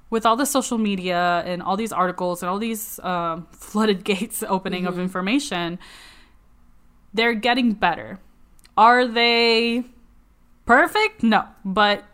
[0.09, 4.43] With all the social media and all these articles and all these um, flooded gates
[4.47, 4.93] opening mm-hmm.
[4.93, 5.79] of information,
[7.13, 8.19] they're getting better.
[8.77, 9.83] Are they
[10.65, 11.23] perfect?
[11.23, 12.05] No, but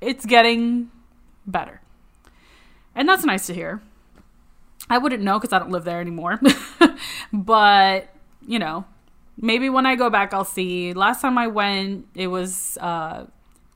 [0.00, 0.90] it's getting
[1.46, 1.80] better.
[2.94, 3.80] And that's nice to hear.
[4.88, 6.40] I wouldn't know because I don't live there anymore.
[7.32, 8.08] but,
[8.46, 8.84] you know,
[9.36, 10.92] maybe when I go back, I'll see.
[10.92, 13.26] Last time I went, it was uh,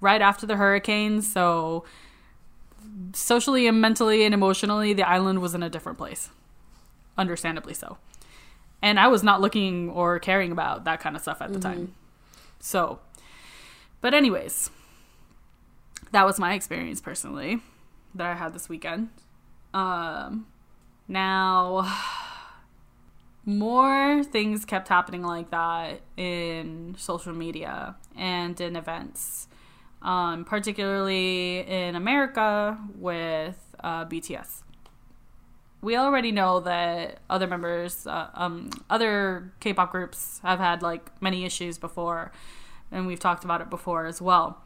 [0.00, 1.22] right after the hurricane.
[1.22, 1.84] So,
[3.12, 6.30] socially and mentally and emotionally, the island was in a different place.
[7.16, 7.98] Understandably so.
[8.82, 11.68] And I was not looking or caring about that kind of stuff at the mm-hmm.
[11.68, 11.94] time.
[12.58, 12.98] So,
[14.00, 14.70] but, anyways,
[16.14, 17.61] that was my experience personally
[18.14, 19.09] that I had this weekend.
[19.74, 20.46] Um,
[21.09, 21.92] now,
[23.44, 29.48] more things kept happening like that in social media and in events,
[30.03, 34.62] um, particularly in America with uh, BTS.
[35.83, 41.11] We already know that other members, uh, um, other K pop groups have had like
[41.20, 42.30] many issues before,
[42.93, 44.63] and we've talked about it before as well.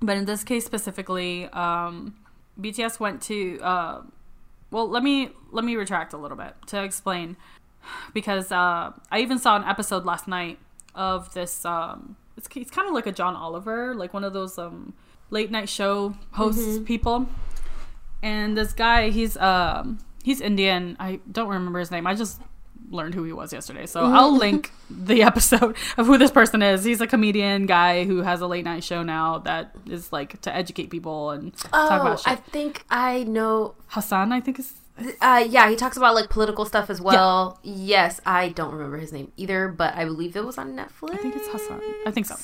[0.00, 2.14] But in this case specifically, um,
[2.58, 4.02] BTS went to uh,
[4.70, 7.36] well let me let me retract a little bit to explain
[8.12, 10.58] because uh, I even saw an episode last night
[10.94, 11.64] of this.
[11.64, 14.94] Um, it's, it's kind of like a John Oliver, like one of those um,
[15.30, 16.84] late night show hosts mm-hmm.
[16.84, 17.28] people.
[18.22, 20.96] And this guy, he's um, he's Indian.
[20.98, 22.06] I don't remember his name.
[22.06, 22.40] I just
[22.90, 23.86] learned who he was yesterday.
[23.86, 24.14] So mm-hmm.
[24.14, 26.84] I'll link the episode of who this person is.
[26.84, 30.54] He's a comedian guy who has a late night show now that is like to
[30.54, 32.28] educate people and oh, talk about oh, shit.
[32.28, 34.74] I think I know Hasan, I think is
[35.20, 37.58] uh, yeah, he talks about like political stuff as well.
[37.62, 37.72] Yeah.
[37.90, 41.14] Yes, I don't remember his name either, but I believe it was on Netflix.
[41.14, 41.80] I think it's Hasan.
[42.06, 42.36] I think so.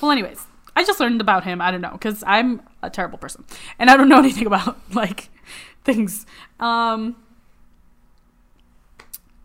[0.00, 0.44] Well, anyways,
[0.76, 1.60] I just learned about him.
[1.60, 3.44] I don't know because I'm a terrible person
[3.78, 5.30] and I don't know anything about like
[5.84, 6.26] things.
[6.58, 7.16] Um,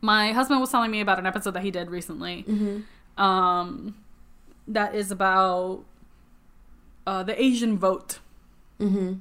[0.02, 2.46] my husband was telling me about an episode that he did recently.
[2.48, 3.22] Mm-hmm.
[3.22, 3.96] Um,
[4.68, 5.84] that is about
[7.08, 8.20] uh, the Asian vote.
[8.80, 9.16] Mm-hmm.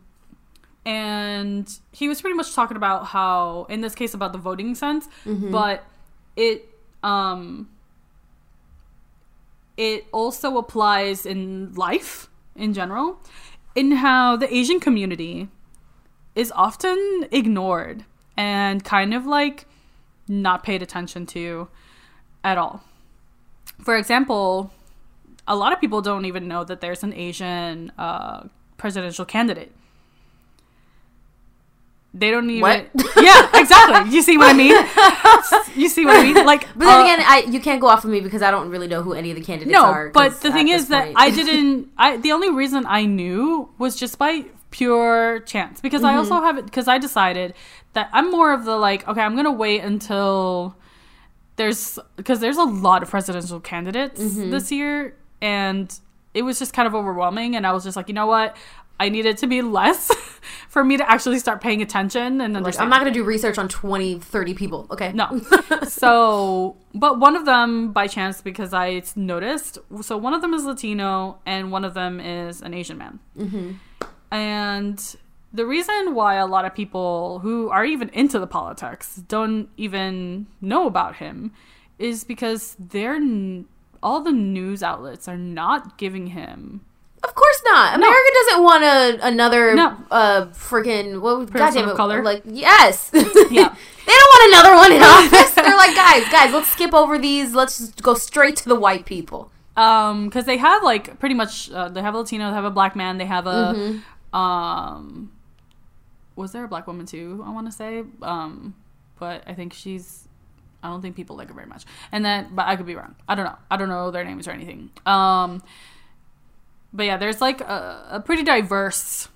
[0.87, 5.09] And he was pretty much talking about how, in this case, about the voting sense,
[5.27, 5.51] Mhm.
[5.51, 5.85] but
[6.37, 6.69] it
[7.03, 7.69] um
[9.77, 13.21] it also applies in life in general
[13.75, 15.49] in how the asian community
[16.35, 18.05] is often ignored
[18.37, 19.67] and kind of like
[20.29, 21.69] not paid attention to
[22.45, 22.83] at all
[23.83, 24.71] for example
[25.47, 28.43] a lot of people don't even know that there's an asian uh,
[28.77, 29.73] presidential candidate
[32.15, 32.89] they don't even What?
[33.23, 34.75] yeah exactly you see what i mean
[35.77, 38.03] you see what i mean like But then uh, again, I you can't go off
[38.05, 40.09] of me because I don't really know who any of the candidates no, are.
[40.11, 41.89] but 'cause the thing is that point- I didn't.
[41.99, 46.19] I the only reason I knew was just by pure chance because I Mm-hmm.
[46.33, 47.53] also have it because I decided
[47.95, 50.77] that I'm more of the like okay I'm gonna wait until
[51.57, 54.51] there's because there's a lot of presidential candidates Mm-hmm.
[54.51, 55.93] this year and
[56.35, 58.57] it was just kind of overwhelming and I was just like you know what
[59.01, 60.11] I need it to be less
[60.69, 62.81] for me to actually start paying attention and Like.
[62.81, 64.87] I'm not gonna do research on 20, 30 people.
[64.91, 65.13] Okay.
[65.13, 65.41] No.
[65.89, 69.79] so, but one of them by chance because I noticed.
[70.01, 73.21] So one of them is Latino and one of them is an Asian man.
[73.39, 73.73] Mm-hmm.
[74.35, 75.17] And
[75.53, 80.47] the reason why a lot of people who are even into the politics don't even
[80.61, 81.53] know about him
[81.99, 83.67] is because they're n-
[84.03, 86.83] all the news outlets are not giving him
[87.25, 87.97] Of course not.
[87.97, 89.97] America doesn't want a another No.
[90.11, 92.23] uh freaking what goddamn it, color?
[92.23, 93.11] like yes.
[93.15, 93.75] Yeah.
[94.07, 95.51] they don't want another one in office.
[95.55, 97.55] They're like, guys, guys, let's skip over these.
[97.55, 99.51] Let's just go straight to the white people.
[99.77, 102.77] um because they have like pretty much uh, they have a latino they have a
[102.81, 104.01] black man they have a
[104.37, 105.31] um
[106.39, 108.03] was there a black woman too i want to say?
[108.23, 108.75] Um
[109.19, 110.29] but i think she's
[110.83, 111.85] i don't think people like her very much.
[112.13, 113.15] And then but i could be wrong.
[113.29, 113.57] I don't know.
[113.71, 114.91] I don't know their names or anything.
[115.05, 115.63] Um
[116.93, 119.29] but yeah there's like a, a pretty diverse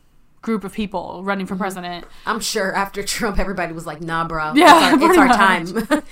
[0.42, 2.05] group of people running for president.
[2.26, 4.53] I'm sure after Trump, everybody was like, nah, bro.
[4.55, 5.18] Yeah, it's our, it's
[5.86, 6.03] our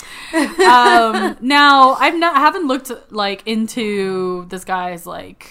[0.40, 1.30] time.
[1.34, 5.50] um, now I've not I haven't looked like into this guy's like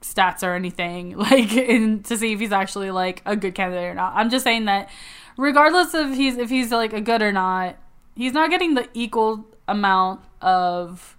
[0.00, 3.94] stats or anything like in to see if he's actually like a good candidate or
[3.94, 4.12] not.
[4.14, 4.88] I'm just saying that
[5.36, 7.76] regardless of he's if he's like a good or not,
[8.16, 11.16] he's not getting the equal amount of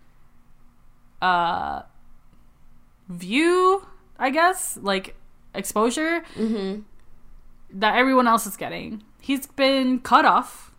[1.21, 1.83] uh
[3.07, 3.85] view,
[4.17, 5.15] I guess, like
[5.53, 6.81] exposure mm-hmm.
[7.71, 9.03] that everyone else is getting.
[9.19, 10.73] He's been cut off.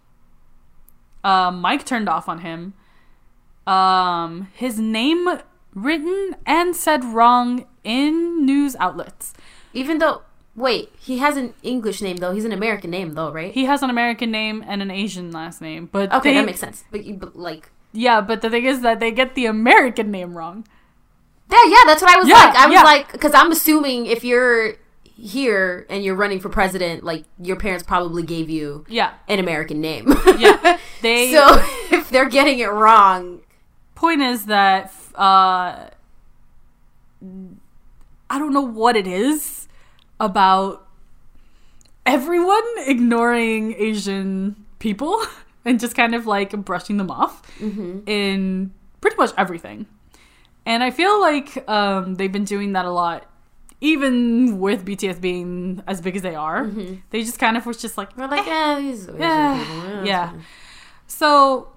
[1.23, 2.75] Uh, Mike turned off on him.
[3.67, 5.29] Um, his name
[5.75, 9.33] written and said wrong in news outlets.
[9.73, 10.23] Even though,
[10.55, 12.33] wait, he has an English name though.
[12.33, 13.53] He's an American name though, right?
[13.53, 16.61] He has an American name and an Asian last name, but okay, they- that makes
[16.61, 16.85] sense.
[16.91, 18.21] But, you, but like, yeah.
[18.21, 20.67] But the thing is that they get the American name wrong.
[21.51, 22.55] yeah, yeah, that's what I was Yeah, like.
[22.57, 22.83] I was yeah.
[22.83, 24.75] like, because I'm assuming if you're
[25.05, 29.81] here and you're running for president, like your parents probably gave you Yeah, an American
[29.81, 30.13] name.
[30.39, 30.79] yeah.
[31.03, 31.45] They so
[31.91, 33.41] if they're getting it wrong,
[33.95, 35.89] point is that uh
[38.33, 39.69] I don't know what it is
[40.19, 40.89] about
[42.07, 45.23] everyone ignoring Asian people
[45.65, 49.87] and just kind of like brushing them off in pretty much everything.
[50.65, 53.27] And I feel like um, they've been doing that a lot,
[53.81, 56.65] even with BTS being as big as they are.
[57.11, 59.65] They just kind of was just like, we're like, eh, Yeah, people, yeah,
[59.97, 60.31] that's yeah.
[60.31, 60.45] fine.
[61.07, 61.69] So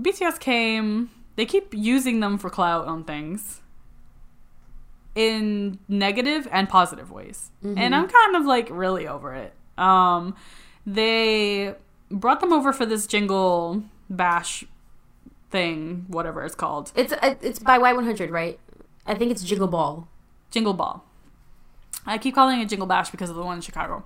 [0.00, 1.10] BTS came.
[1.36, 3.61] They keep using them for clout on things
[5.14, 9.54] in negative and positive ways, and I'm kind of like really over it.
[9.78, 10.34] Um,
[10.86, 11.74] they
[12.10, 14.64] brought them over for this jingle bash
[15.50, 18.58] thing, whatever it's called, It's uh, it's by Y100, right?
[19.06, 20.08] I think it's Jingle Ball.
[20.50, 21.04] Jingle Ball.
[22.06, 24.04] I keep calling it Jingle Bash because of the one in Chicago,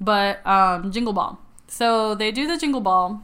[0.00, 1.38] but um, Jingle Ball.
[1.68, 3.22] So they do the Jingle Ball.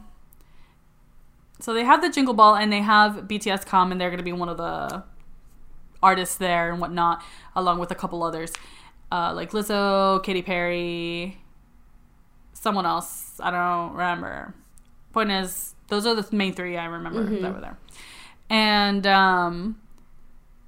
[1.59, 4.23] So they have the Jingle Ball and they have BTS come and they're going to
[4.23, 5.03] be one of the
[6.05, 7.23] artists there and whatnot,
[7.55, 8.53] along with a couple others,
[9.11, 11.37] uh, like Lizzo, Katy Perry,
[12.53, 13.39] someone else.
[13.39, 14.53] I don't remember.
[15.13, 17.77] Point is, those are the main three I remember that were there.
[18.49, 19.79] And um,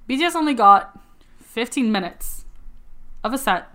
[0.08, 0.98] BTS only got
[1.42, 2.44] 15 minutes
[3.22, 3.68] of a set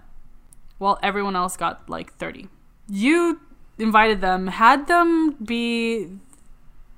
[0.78, 2.50] while everyone else got like 30.
[2.90, 3.40] You
[3.78, 6.20] invited them, had them be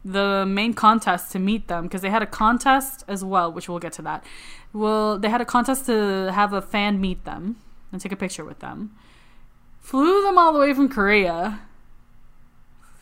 [0.06, 3.80] the main contest to meet them because they had a contest as well, which we'll
[3.80, 4.24] get to that.
[4.72, 7.58] Well, they had a contest to have a fan meet them
[7.92, 8.96] and take a picture with them
[9.86, 11.62] flew them all the way from Korea,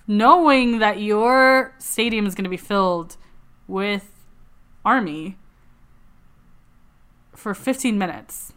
[0.05, 3.15] knowing that your stadium is going to be filled
[3.69, 4.11] with
[4.83, 5.37] army
[7.33, 8.51] for 15 minutes.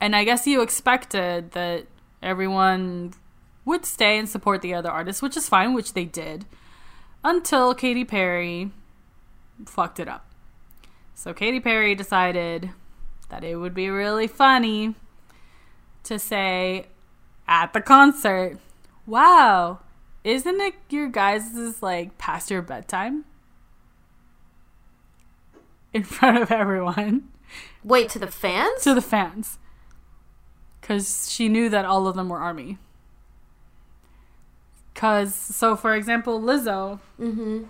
[0.00, 1.86] And I guess you expected that
[2.22, 3.12] everyone
[3.66, 6.46] would stay and support the other artists, which is fine, which they did,
[7.22, 8.70] until Katy Perry
[9.66, 10.24] fucked it up.
[11.14, 12.70] So Katy Perry decided
[13.28, 14.94] that it would be really funny
[16.04, 16.86] to say
[17.48, 18.58] at the concert,
[19.04, 19.80] "Wow,
[20.22, 23.24] isn't it your guys' like past your bedtime?"
[25.92, 27.28] In front of everyone.
[27.82, 28.82] Wait, to the fans?
[28.82, 29.58] To the fans.
[30.82, 32.78] Cuz she knew that all of them were army.
[34.96, 37.64] Cuz so for example, Lizzo, mm-hmm.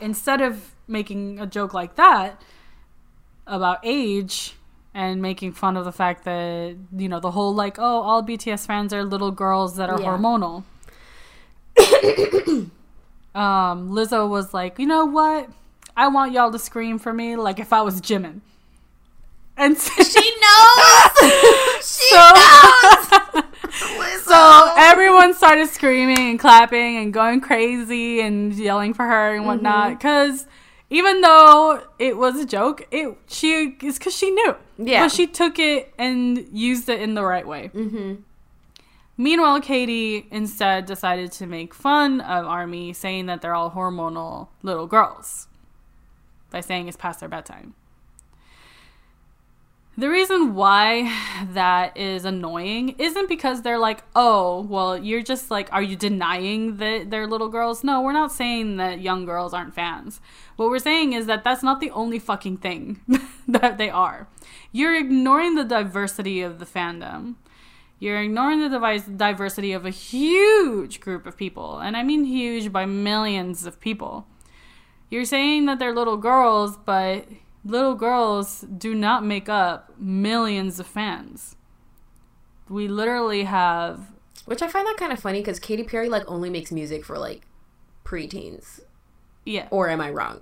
[0.00, 2.42] instead of making a joke like that
[3.46, 4.54] about age
[4.94, 8.66] and making fun of the fact that you know the whole like oh all BTS
[8.66, 10.08] fans are little girls that are yeah.
[10.08, 10.64] hormonal.
[13.34, 15.50] um, Lizzo was like, you know what?
[15.96, 18.40] I want y'all to scream for me like if I was Jimin.
[19.56, 21.32] And so, she knows.
[21.82, 23.15] she so, knows.
[24.26, 29.90] So everyone started screaming and clapping and going crazy and yelling for her and whatnot
[29.90, 30.42] because.
[30.42, 30.50] Mm-hmm
[30.90, 34.54] even though it was a joke, it she is because she knew.
[34.78, 37.70] Yeah, but she took it and used it in the right way.
[37.74, 38.14] Mm-hmm.
[39.16, 44.86] Meanwhile, Katy instead decided to make fun of Army, saying that they're all hormonal little
[44.86, 45.48] girls
[46.50, 47.74] by saying it's past their bedtime.
[49.98, 51.10] The reason why
[51.52, 56.76] that is annoying isn't because they're like, oh, well, you're just like, are you denying
[56.76, 57.82] that they're little girls?
[57.82, 60.20] No, we're not saying that young girls aren't fans.
[60.56, 63.00] What we're saying is that that's not the only fucking thing
[63.48, 64.28] that they are.
[64.72, 67.36] You're ignoring the diversity of the fandom.
[67.98, 71.78] You're ignoring the diversity of a huge group of people.
[71.78, 74.26] And I mean huge by millions of people.
[75.08, 77.26] You're saying that they're little girls, but
[77.66, 81.56] little girls do not make up millions of fans.
[82.68, 84.12] We literally have.
[84.44, 87.18] Which I find that kind of funny because Katy Perry like only makes music for
[87.18, 87.42] like
[88.04, 88.80] preteens.
[89.44, 89.68] Yeah.
[89.70, 90.40] Or am I wrong?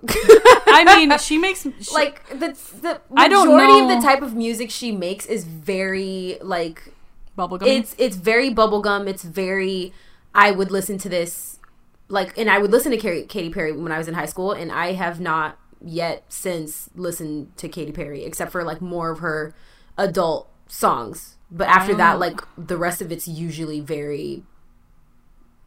[0.67, 3.95] I mean, she makes she, like the the I don't majority know.
[3.95, 6.93] of the type of music she makes is very like
[7.37, 7.67] bubblegum.
[7.67, 9.07] It's it's very bubblegum.
[9.07, 9.93] It's very
[10.33, 11.59] I would listen to this
[12.07, 14.71] like and I would listen to Katy Perry when I was in high school and
[14.71, 19.53] I have not yet since listened to Katy Perry, except for like more of her
[19.97, 21.37] adult songs.
[21.51, 21.97] But after oh.
[21.97, 24.43] that, like the rest of it's usually very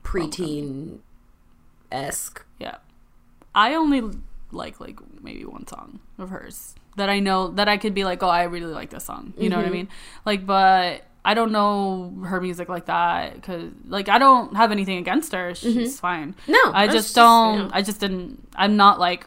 [0.03, 0.99] preteen
[1.91, 2.45] esque.
[2.59, 2.77] Yeah,
[3.55, 4.03] I only
[4.51, 8.23] like like maybe one song of hers that I know that I could be like,
[8.23, 9.33] oh, I really like this song.
[9.37, 9.51] You mm-hmm.
[9.51, 9.75] know what I mm-hmm.
[9.75, 9.89] mean?
[10.27, 14.99] Like, but I don't know her music like that because, like, I don't have anything
[14.99, 15.55] against her.
[15.55, 16.01] She's mm-hmm.
[16.01, 16.35] fine.
[16.49, 17.55] No, I just, just don't.
[17.55, 17.71] You know.
[17.73, 18.49] I just didn't.
[18.57, 19.27] I'm not like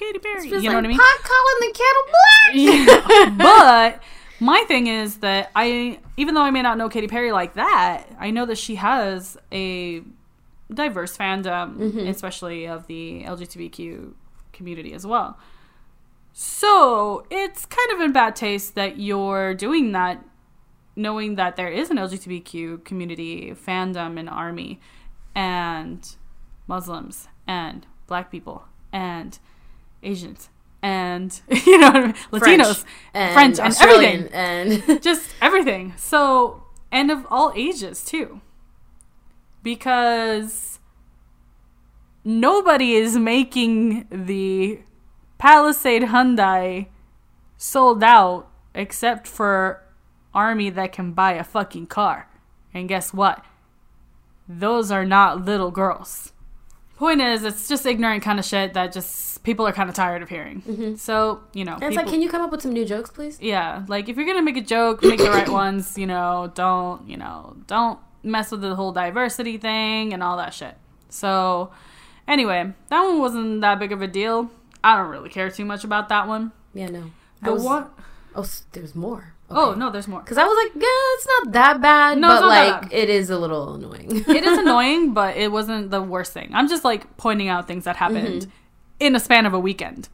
[0.00, 0.48] Katy Perry.
[0.48, 0.98] You know like what I mean?
[0.98, 3.38] Pot calling the kettle black.
[3.38, 4.02] but
[4.40, 8.06] my thing is that I, even though I may not know Katy Perry like that,
[8.18, 10.02] I know that she has a
[10.72, 11.98] diverse fandom, mm-hmm.
[12.08, 14.14] especially of the LGBTQ
[14.52, 15.38] community as well.
[16.32, 20.24] So it's kind of in bad taste that you're doing that,
[20.96, 24.80] knowing that there is an LGBTQ community fandom and army,
[25.34, 26.16] and
[26.66, 29.38] Muslims and Black people and
[30.02, 30.48] Asians
[30.82, 32.14] and you know I mean?
[32.32, 35.94] Latinos, French and, French and everything, and just everything.
[35.96, 38.40] So and of all ages too,
[39.62, 40.78] because
[42.24, 44.80] nobody is making the
[45.38, 46.86] Palisade Hyundai
[47.56, 49.82] sold out except for
[50.34, 52.28] army that can buy a fucking car.
[52.72, 53.44] And guess what?
[54.48, 56.32] Those are not little girls.
[57.00, 60.20] Point is, it's just ignorant kind of shit that just people are kind of tired
[60.20, 60.60] of hearing.
[60.60, 60.94] Mm-hmm.
[60.96, 63.08] So you know, and it's people, like, can you come up with some new jokes,
[63.08, 63.40] please?
[63.40, 65.96] Yeah, like if you're gonna make a joke, make the right ones.
[65.96, 70.52] You know, don't you know, don't mess with the whole diversity thing and all that
[70.52, 70.76] shit.
[71.08, 71.70] So
[72.28, 74.50] anyway, that one wasn't that big of a deal.
[74.84, 76.52] I don't really care too much about that one.
[76.74, 77.04] Yeah, no.
[77.42, 77.86] The was, one
[78.34, 79.32] oh, there's more.
[79.50, 80.20] Oh no, there's more.
[80.20, 82.18] Because I was like, yeah, it's not that bad.
[82.18, 84.24] No, but like it is a little annoying.
[84.28, 86.50] it is annoying, but it wasn't the worst thing.
[86.54, 88.50] I'm just like pointing out things that happened mm-hmm
[89.00, 90.08] in a span of a weekend.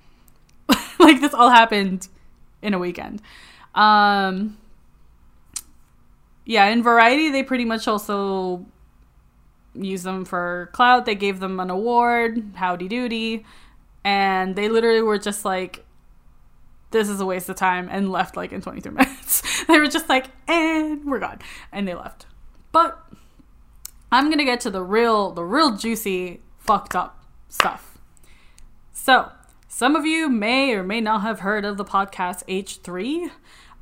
[0.99, 2.09] like this all happened
[2.63, 3.21] in a weekend.
[3.75, 4.57] Um
[6.47, 8.65] yeah, in Variety they pretty much also
[9.75, 11.05] use them for clout.
[11.05, 13.45] They gave them an award, howdy doody,
[14.05, 15.85] and they literally were just like
[16.91, 19.65] this is a waste of time and left like in 23 minutes.
[19.67, 21.41] they were just like, and we're gone.
[21.73, 22.27] And they left.
[22.73, 22.99] But
[24.13, 27.99] I'm gonna get to the real, the real juicy, fucked up stuff.
[28.93, 29.31] So,
[29.69, 33.31] some of you may or may not have heard of the podcast H3.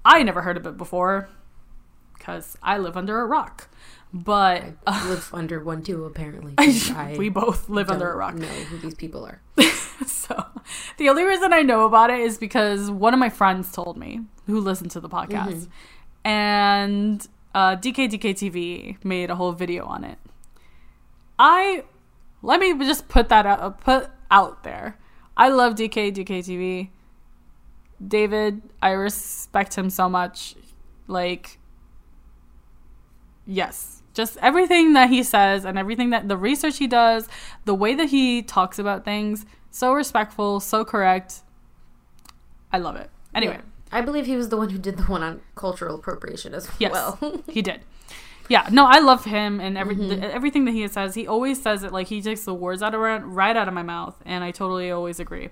[0.04, 1.28] I never heard of it before
[2.16, 3.68] because I live under a rock.
[4.12, 6.54] But I live under one too, apparently.
[6.58, 8.34] I we both live under a rock.
[8.34, 9.40] Know who these people are.
[10.06, 10.44] so
[10.96, 14.20] the only reason I know about it is because one of my friends told me
[14.46, 16.28] who listened to the podcast, mm-hmm.
[16.28, 20.18] and uh, DKDKTV made a whole video on it.
[21.38, 21.84] I
[22.42, 24.98] let me just put that out put out there.
[25.36, 26.90] I love DK DKTV.
[28.06, 30.56] David, I respect him so much.
[31.06, 31.58] Like,
[33.46, 37.28] yes, just everything that he says and everything that the research he does,
[37.64, 41.40] the way that he talks about things, so respectful, so correct.
[42.72, 43.10] I love it.
[43.34, 43.62] Anyway, yeah.
[43.90, 46.92] I believe he was the one who did the one on cultural appropriation as yes,
[46.92, 47.42] well.
[47.48, 47.80] he did.
[48.48, 50.20] Yeah, no, I love him and every, mm-hmm.
[50.20, 51.16] the, everything that he says.
[51.16, 53.82] He always says it like he takes the words out of right out of my
[53.82, 55.48] mouth, and I totally always agree.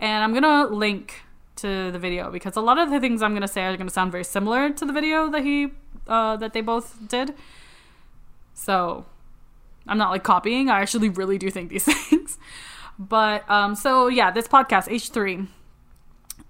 [0.00, 1.22] And I'm gonna link
[1.56, 4.10] to the video because a lot of the things I'm gonna say are gonna sound
[4.10, 5.68] very similar to the video that he
[6.08, 7.34] uh, that they both did.
[8.52, 9.06] So
[9.86, 10.70] I'm not like copying.
[10.70, 12.36] I actually really do think these things.
[13.00, 15.48] But um so yeah, this podcast H3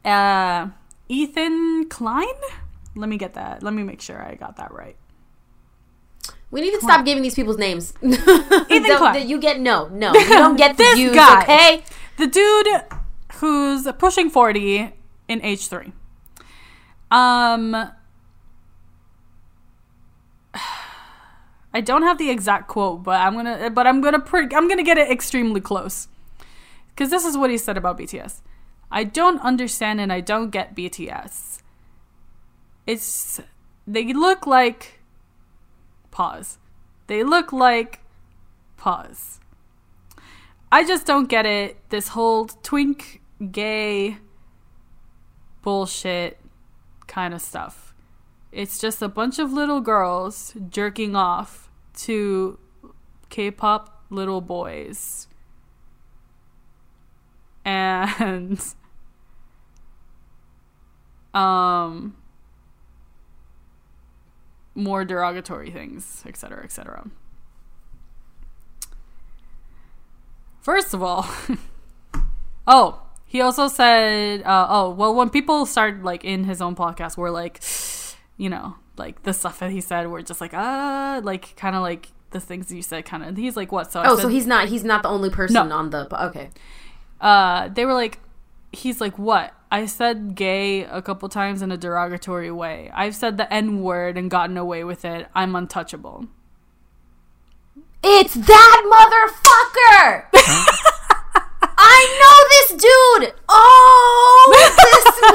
[0.05, 0.69] uh
[1.09, 2.27] Ethan Klein?
[2.97, 3.63] Let me get that.
[3.63, 4.97] Let me make sure I got that right.
[6.51, 7.95] We need to stop giving these people's names.
[8.03, 9.29] Ethan Klein.
[9.29, 10.13] You get no, no.
[10.13, 11.85] You don't get the views, guy, okay?
[12.17, 12.67] The dude
[13.35, 14.93] who's pushing 40
[15.29, 15.93] in H3.
[17.13, 17.75] Um
[21.73, 24.83] I don't have the exact quote, but I'm gonna but I'm gonna pre- I'm gonna
[24.83, 26.09] get it extremely close.
[27.01, 28.43] Cause this is what he said about BTS.
[28.91, 31.63] I don't understand and I don't get BTS.
[32.87, 33.41] It's
[33.87, 35.01] they look like
[36.11, 36.59] pause.
[37.07, 38.01] They look like
[38.77, 39.41] pause.
[40.71, 41.79] I just don't get it.
[41.89, 44.19] This whole twink gay
[45.63, 46.39] bullshit
[47.07, 47.95] kind of stuff.
[48.53, 51.71] It's just a bunch of little girls jerking off
[52.01, 52.59] to
[53.31, 55.29] K pop little boys.
[58.19, 58.61] And
[61.33, 62.17] um
[64.75, 67.07] more derogatory things, etc., etc.
[70.61, 71.29] First of all,
[72.67, 77.17] oh, he also said, uh, oh, well, when people start like in his own podcast,
[77.17, 77.63] we're like,
[78.37, 81.77] you know, like the stuff that he said we're just like, ah, uh, like kind
[81.77, 83.37] of like the things you said kind of.
[83.37, 83.91] He's like, what?
[83.93, 85.75] So I oh, said, so he's not he's not the only person no.
[85.75, 86.51] on the okay.
[87.21, 88.19] Uh, they were like,
[88.73, 89.53] he's like, what?
[89.71, 92.91] I said gay a couple times in a derogatory way.
[92.93, 95.29] I've said the N word and gotten away with it.
[95.35, 96.27] I'm untouchable.
[98.03, 100.27] It's that motherfucker!
[101.83, 103.35] I know this dude.
[103.49, 105.07] Oh, this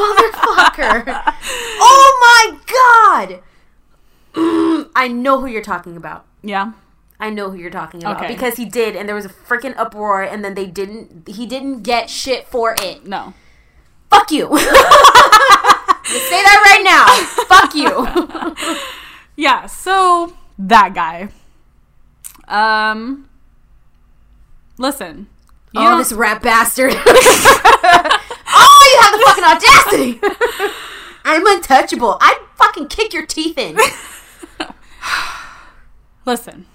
[0.76, 1.34] motherfucker.
[1.80, 3.40] Oh my
[4.36, 4.90] god.
[4.96, 6.26] I know who you're talking about.
[6.42, 6.74] Yeah.
[7.20, 8.28] I know who you're talking about okay.
[8.28, 11.28] because he did, and there was a freaking uproar, and then they didn't.
[11.28, 13.06] He didn't get shit for it.
[13.06, 13.34] No.
[14.10, 14.58] Fuck you.
[14.58, 17.06] say that right now.
[17.46, 18.78] Fuck you.
[19.36, 19.66] yeah.
[19.66, 21.30] So that guy.
[22.48, 23.30] Um.
[24.78, 25.28] Listen,
[25.72, 26.92] you oh, this rap bastard.
[26.96, 27.00] oh,
[28.92, 30.20] you have the fucking audacity.
[31.24, 32.18] I'm untouchable.
[32.20, 33.78] I'd fucking kick your teeth in.
[36.26, 36.66] Listen.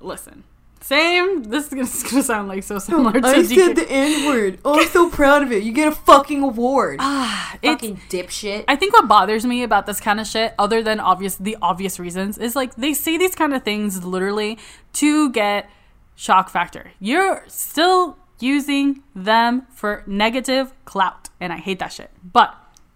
[0.00, 0.44] Listen.
[0.80, 1.42] Same.
[1.50, 3.54] This is gonna sound like so similar to I DK.
[3.54, 4.58] said the N word.
[4.64, 5.62] Oh, I'm so proud of it.
[5.62, 6.98] You get a fucking award.
[7.00, 8.64] Ah, fucking dipshit.
[8.68, 11.98] I think what bothers me about this kind of shit, other than obvious the obvious
[11.98, 14.58] reasons, is like they say these kind of things literally
[14.94, 15.68] to get
[16.14, 16.92] shock factor.
[17.00, 22.10] You're still using them for negative clout, and I hate that shit.
[22.22, 22.54] But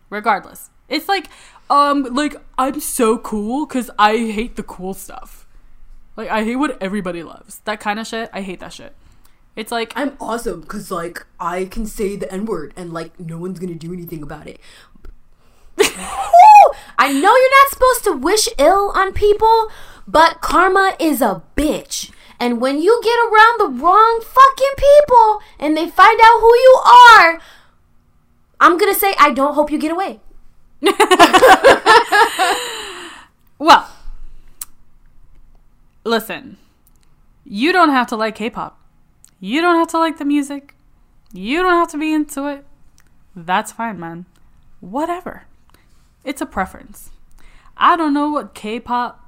[0.09, 1.27] regardless, it's like,
[1.69, 5.42] um, like I'm so cool because I hate the cool stuff.
[6.17, 7.61] Like I hate what everybody loves.
[7.65, 8.29] That kind of shit.
[8.33, 8.95] I hate that shit.
[9.55, 13.39] It's like I'm awesome because like I can say the n word and like no
[13.39, 14.61] one's gonna do anything about it.
[16.99, 19.71] I know you're not supposed to wish ill on people,
[20.07, 22.13] but karma is a bitch.
[22.39, 26.81] And when you get around the wrong fucking people and they find out who you
[26.85, 27.41] are,
[28.61, 30.21] I'm going to say, I don't hope you get away.
[33.59, 33.89] well,
[36.05, 36.57] listen,
[37.45, 38.81] you don't have to like K pop.
[39.41, 40.75] You don't have to like the music.
[41.33, 42.65] You don't have to be into it.
[43.35, 44.27] That's fine, man.
[44.81, 45.45] Whatever.
[46.25, 47.11] It's a preference.
[47.77, 49.19] I don't know what K-pop.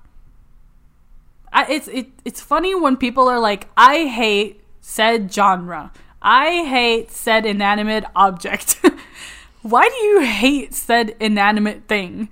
[1.53, 5.93] I, it's it, it's funny when people are like, I hate said genre.
[6.21, 8.81] I hate said inanimate object.
[9.63, 12.29] Why do you hate said inanimate thing?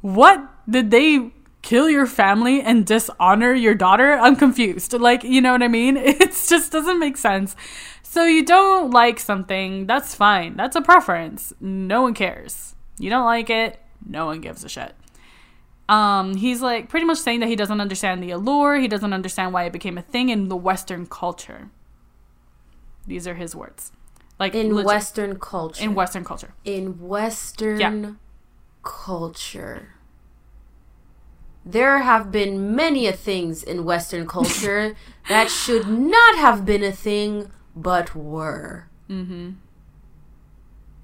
[0.00, 1.30] What did they
[1.64, 4.12] kill your family and dishonor your daughter?
[4.12, 4.92] I'm confused.
[4.92, 5.96] Like, you know what I mean?
[6.24, 7.56] It just doesn't make sense.
[8.02, 10.56] So you don't like something, that's fine.
[10.56, 11.52] That's a preference.
[11.60, 12.76] No one cares.
[12.98, 14.94] You don't like it, no one gives a shit.
[15.88, 19.52] Um, he's like pretty much saying that he doesn't understand the allure, he doesn't understand
[19.52, 21.70] why it became a thing in the Western culture.
[23.06, 23.90] These are his words.
[24.38, 25.82] Like in legit, Western culture.
[25.82, 26.54] In Western culture.
[26.64, 28.12] In Western yeah.
[28.82, 29.93] culture.
[31.66, 34.96] There have been many a things in Western culture
[35.28, 38.88] that should not have been a thing, but were.
[39.08, 39.50] Mm-hmm.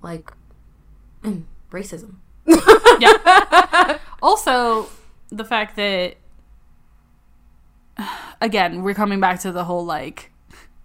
[0.02, 0.32] Like
[1.70, 2.16] racism.
[2.98, 3.98] yeah.
[4.22, 4.90] Also,
[5.30, 6.16] the fact that
[8.40, 10.30] again, we're coming back to the whole like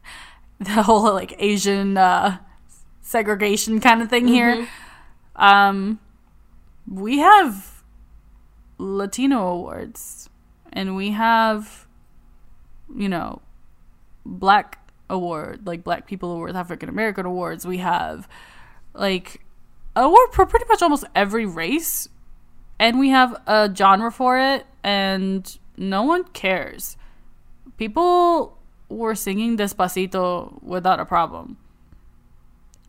[0.59, 2.38] the whole like Asian uh,
[3.01, 4.34] segregation kind of thing mm-hmm.
[4.34, 4.67] here.
[5.36, 5.99] Um,
[6.89, 7.74] we have
[8.78, 10.30] Latino awards,
[10.73, 11.88] and we have,
[12.95, 13.41] you know,
[14.26, 17.65] Black award, like Black People awards, African American awards.
[17.65, 18.28] We have
[18.93, 19.41] like
[19.95, 22.09] award for pretty much almost every race,
[22.80, 26.97] and we have a genre for it, and no one cares.
[27.78, 28.57] People
[28.89, 31.57] were singing Despacito without a problem.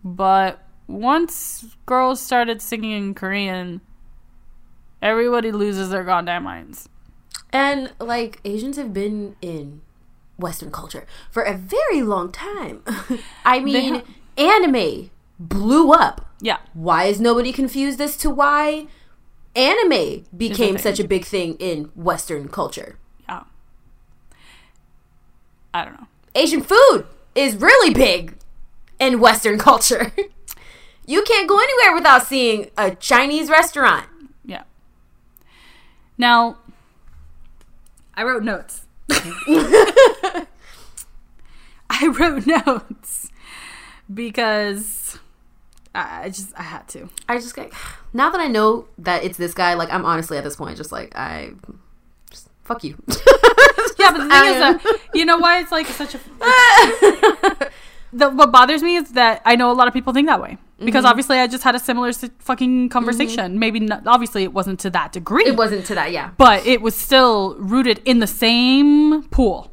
[0.05, 3.81] But once girls started singing in Korean,
[5.03, 6.89] everybody loses their goddamn minds.
[7.53, 9.83] And like Asians have been in
[10.37, 12.83] Western culture for a very long time.
[13.45, 14.03] I mean, ha-
[14.37, 16.35] anime blew up.
[16.41, 16.59] Yeah.
[16.75, 18.87] Why is nobody confused as to why
[19.55, 22.99] anime became such a big thing in Western culture?
[23.29, 23.45] Yeah.
[25.73, 26.07] I don't know.
[26.35, 28.37] Asian food is really big
[28.99, 30.13] in Western culture.
[31.07, 34.07] you can't go anywhere without seeing a Chinese restaurant.
[36.19, 36.59] Now,
[38.15, 38.83] I wrote notes.
[41.89, 43.31] I wrote notes
[44.13, 45.19] because
[45.95, 47.09] I just I had to.
[47.29, 47.73] I just like
[48.13, 50.93] now that I know that it's this guy, like I'm honestly at this point just
[50.93, 51.53] like I
[52.31, 52.97] just fuck you.
[53.99, 56.21] yeah, but the thing is that you know why it's like such a.
[58.19, 60.59] the, what bothers me is that I know a lot of people think that way
[60.79, 61.11] because mm-hmm.
[61.11, 63.53] obviously I just had a similar fucking conversation.
[63.53, 63.59] Mm-hmm.
[63.59, 65.47] Maybe not, obviously it wasn't to that degree.
[65.47, 66.31] It wasn't to that, yeah.
[66.37, 69.71] But it was still rooted in the same pool.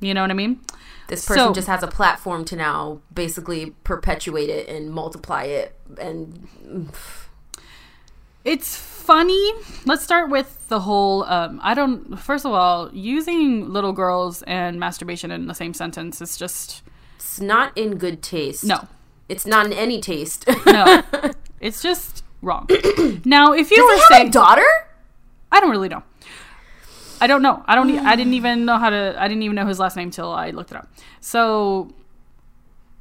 [0.00, 0.60] You know what I mean?
[1.08, 5.78] This person so, just has a platform to now basically perpetuate it and multiply it
[6.00, 6.48] and.
[8.44, 9.52] It's funny.
[9.84, 11.24] Let's start with the whole.
[11.24, 12.18] Um, I don't.
[12.18, 16.82] First of all, using little girls and masturbation in the same sentence is just.
[17.32, 18.62] It's not in good taste.
[18.62, 18.88] No,
[19.26, 20.46] it's not in any taste.
[20.66, 21.02] no,
[21.60, 22.68] it's just wrong.
[23.24, 24.66] now, if you Does were saying daughter,
[25.50, 26.02] I don't really know.
[27.22, 27.64] I don't know.
[27.66, 27.88] I don't.
[27.88, 29.14] E- I didn't even know how to.
[29.18, 30.92] I didn't even know his last name till I looked it up.
[31.20, 31.94] So,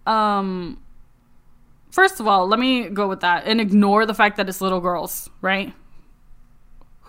[0.07, 0.82] um,
[1.91, 4.79] first of all, let me go with that and ignore the fact that it's little
[4.79, 5.73] girls, right?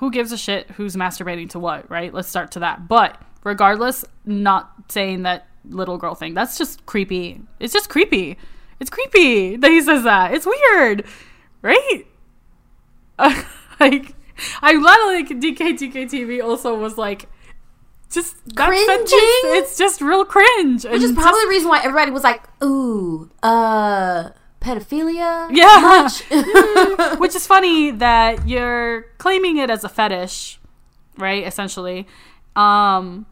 [0.02, 2.12] who gives a shit who's masturbating to what, right?
[2.12, 2.88] Let's start to that.
[2.88, 6.34] But regardless, not saying that little girl thing.
[6.34, 7.42] That's just creepy.
[7.60, 8.38] It's just creepy.
[8.80, 10.34] It's creepy that he says that.
[10.34, 11.04] It's weird,
[11.62, 12.02] right?
[13.18, 13.42] Uh,
[13.80, 14.14] like,
[14.60, 17.28] I'm glad like DK DK TV also was like
[18.10, 19.12] just that sentence.
[19.12, 23.30] It's just real cringe, which is probably just, the reason why everybody was like, "Ooh,
[23.42, 24.30] uh."
[24.62, 25.48] pedophilia.
[25.50, 27.16] Yeah.
[27.18, 30.60] Which is funny that you're claiming it as a fetish,
[31.18, 31.44] right?
[31.46, 32.06] Essentially.
[32.54, 33.26] Um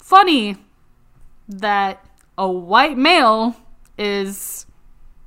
[0.00, 0.56] funny
[1.48, 2.04] that
[2.36, 3.56] a white male
[3.98, 4.66] is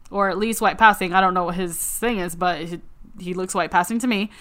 [0.10, 1.14] or at least white passing.
[1.14, 2.82] I don't know what his thing is, but he,
[3.20, 4.32] he looks white passing to me.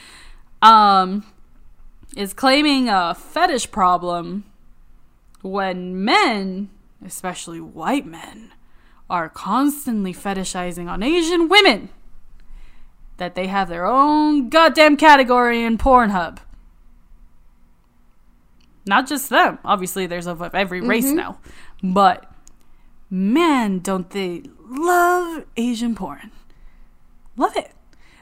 [0.63, 1.25] Um
[2.17, 4.45] is claiming a fetish problem
[5.43, 6.71] when men,
[7.05, 8.53] especially white men,
[9.09, 11.89] are constantly fetishizing on Asian women
[13.19, 16.39] that they have their own goddamn category in Pornhub.
[18.87, 19.59] Not just them.
[19.65, 21.17] Obviously, there's of every race mm-hmm.
[21.17, 21.39] now.
[21.83, 22.31] But
[23.11, 26.31] man, don't they love Asian porn?
[27.37, 27.73] Love it.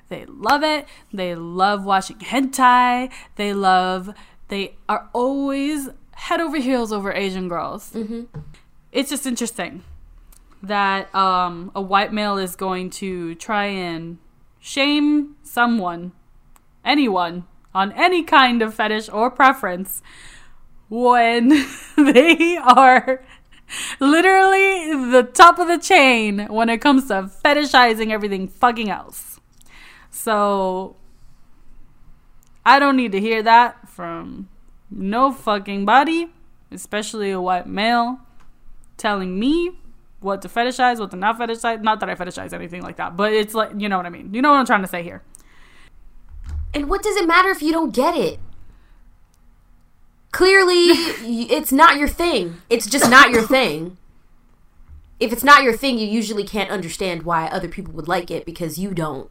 [0.08, 0.86] They love it.
[1.12, 3.10] They love watching hentai.
[3.36, 4.14] They love.
[4.48, 7.92] They are always head over heels over Asian girls.
[7.92, 8.24] Mm-hmm.
[8.92, 9.82] It's just interesting
[10.62, 14.18] that um, a white male is going to try and
[14.60, 16.12] shame someone,
[16.84, 17.44] anyone,
[17.74, 20.02] on any kind of fetish or preference
[20.88, 21.48] when
[21.96, 23.24] they are
[24.00, 29.40] literally the top of the chain when it comes to fetishizing everything fucking else.
[30.10, 30.96] So
[32.64, 34.48] I don't need to hear that from
[34.90, 36.32] no fucking body,
[36.70, 38.20] especially a white male,
[38.96, 39.78] telling me
[40.20, 41.82] what to fetishize, what to not fetishize.
[41.82, 44.32] Not that I fetishize anything like that, but it's like, you know what I mean.
[44.32, 45.22] You know what I'm trying to say here.
[46.72, 48.40] And what does it matter if you don't get it?
[50.34, 50.74] Clearly,
[51.54, 52.60] it's not your thing.
[52.68, 53.96] It's just not your thing.
[55.20, 58.44] If it's not your thing, you usually can't understand why other people would like it
[58.44, 59.30] because you don't.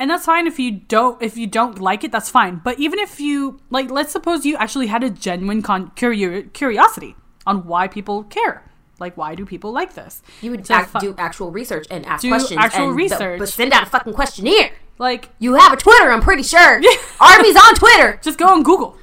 [0.00, 2.62] And that's fine if you don't if you don't like it, that's fine.
[2.64, 7.14] But even if you like let's suppose you actually had a genuine con- curi- curiosity
[7.46, 8.64] on why people care.
[8.98, 10.22] Like, why do people like this?
[10.40, 12.58] You would act, fu- do actual research and ask do questions.
[12.58, 13.38] actual and research.
[13.38, 14.70] The, but send out a fucking questionnaire.
[14.98, 16.80] Like, you have a Twitter, I'm pretty sure.
[17.20, 18.20] Army's on Twitter.
[18.22, 18.96] Just go on Google.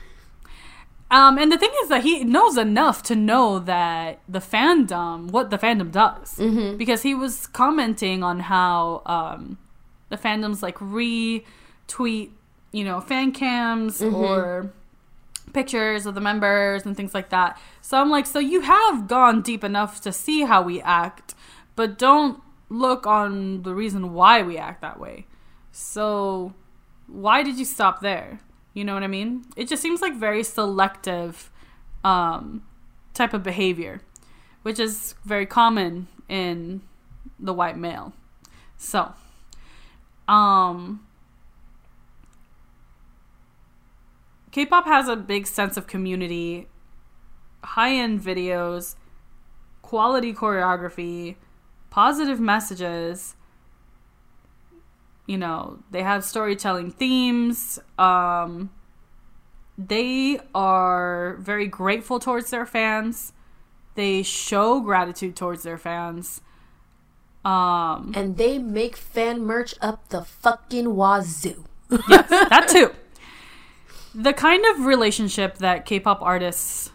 [1.11, 5.49] Um, and the thing is that he knows enough to know that the fandom, what
[5.49, 6.77] the fandom does, mm-hmm.
[6.77, 9.57] because he was commenting on how um,
[10.09, 12.29] the fandoms like retweet,
[12.71, 14.13] you know, fan cams mm-hmm.
[14.13, 14.71] or
[15.51, 17.59] pictures of the members and things like that.
[17.81, 21.33] So I'm like, so you have gone deep enough to see how we act,
[21.75, 22.39] but don't
[22.69, 25.25] look on the reason why we act that way.
[25.71, 26.53] So
[27.07, 28.41] why did you stop there?
[28.73, 29.45] You know what I mean?
[29.55, 31.51] It just seems like very selective
[32.03, 32.63] um,
[33.13, 34.01] type of behavior,
[34.61, 36.81] which is very common in
[37.39, 38.13] the white male.
[38.77, 39.13] So,
[40.27, 41.05] um,
[44.51, 46.67] K-pop has a big sense of community,
[47.63, 48.95] high-end videos,
[49.81, 51.35] quality choreography,
[51.89, 53.35] positive messages.
[55.29, 57.77] You know, they have storytelling themes.
[57.99, 58.71] Um,
[59.77, 63.33] they are very grateful towards their fans.
[63.93, 66.41] They show gratitude towards their fans.
[67.45, 71.65] Um, and they make fan merch up the fucking wazoo.
[72.09, 72.91] yes, that too
[74.15, 76.91] the kind of relationship that K-pop artists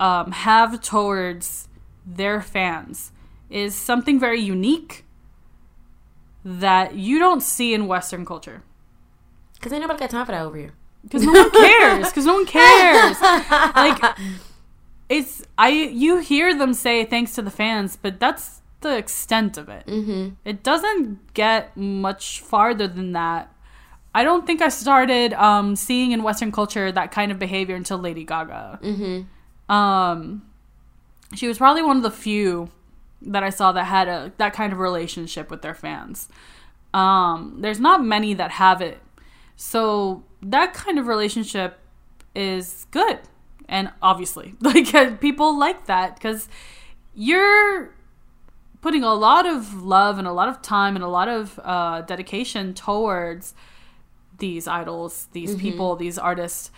[0.00, 1.68] um, have towards
[2.06, 3.12] their fans
[3.50, 5.04] is something very unique
[6.44, 8.62] that you don't see in Western culture.
[9.54, 10.72] Because ain't nobody got time for that over here.
[11.02, 12.08] Because no one cares.
[12.08, 13.20] Because no one cares.
[13.20, 14.18] like
[15.08, 19.68] it's I you hear them say thanks to the fans, but that's the extent of
[19.68, 19.86] it.
[19.86, 20.30] Mm-hmm.
[20.44, 23.54] It doesn't get much farther than that
[24.14, 27.98] I don't think I started um, seeing in Western culture that kind of behavior until
[27.98, 28.78] Lady Gaga.
[28.80, 29.72] Mm-hmm.
[29.72, 30.42] Um,
[31.34, 32.70] she was probably one of the few
[33.26, 36.28] that I saw that had a that kind of relationship with their fans.
[36.92, 39.00] Um, there's not many that have it,
[39.56, 41.78] so that kind of relationship
[42.34, 43.20] is good,
[43.68, 46.48] and obviously, like people like that because
[47.14, 47.94] you're
[48.84, 52.02] putting a lot of love and a lot of time and a lot of uh,
[52.02, 53.54] dedication towards
[54.36, 55.60] these idols, these mm-hmm.
[55.60, 56.70] people, these artists.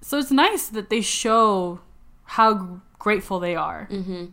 [0.00, 1.80] So it's nice that they show
[2.24, 3.88] how grateful they are.
[3.90, 4.26] Mm-hmm.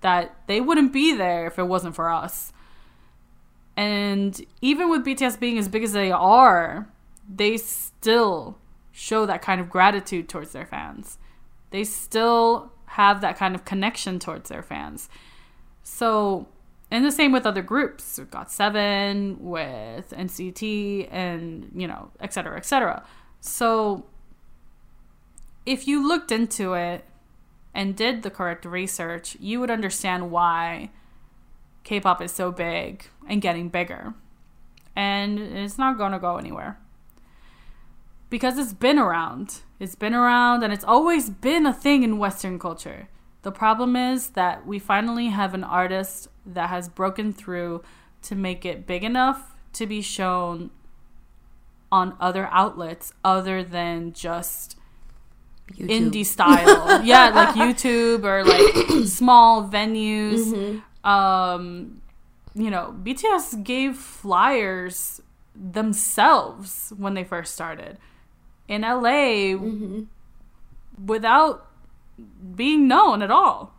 [0.00, 2.52] That they wouldn't be there if it wasn't for us.
[3.76, 6.88] And even with BTS being as big as they are,
[7.28, 8.58] they still
[8.92, 11.18] show that kind of gratitude towards their fans.
[11.70, 15.08] They still have that kind of connection towards their fans.
[15.82, 16.48] So
[16.90, 18.18] and the same with other groups.
[18.18, 23.04] We've got Seven with NCT and, you know, et cetera, et cetera.
[23.40, 24.06] So
[25.64, 27.04] if you looked into it
[27.74, 30.90] and did the correct research, you would understand why
[31.84, 34.14] K pop is so big and getting bigger.
[34.96, 36.78] And it's not going to go anywhere.
[38.28, 39.60] Because it's been around.
[39.78, 43.08] It's been around and it's always been a thing in Western culture.
[43.42, 47.82] The problem is that we finally have an artist that has broken through
[48.22, 50.70] to make it big enough to be shown
[51.90, 54.76] on other outlets other than just
[55.74, 56.10] YouTube.
[56.12, 57.02] indie style.
[57.04, 60.52] yeah, like YouTube or like small venues.
[60.52, 61.08] Mm-hmm.
[61.08, 62.02] Um,
[62.54, 65.22] you know, BTS gave flyers
[65.54, 67.98] themselves when they first started
[68.68, 70.02] in LA mm-hmm.
[71.04, 71.66] without
[72.54, 73.72] being known at all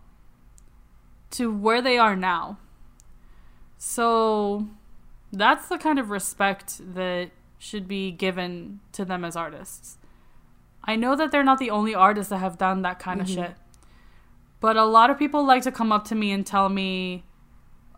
[1.31, 2.57] to where they are now.
[3.77, 4.67] So
[5.31, 9.97] that's the kind of respect that should be given to them as artists.
[10.83, 13.39] I know that they're not the only artists that have done that kind mm-hmm.
[13.39, 13.55] of shit.
[14.59, 17.23] But a lot of people like to come up to me and tell me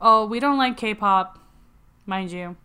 [0.04, 1.40] oh, we don't like K-pop,
[2.06, 2.58] mind you.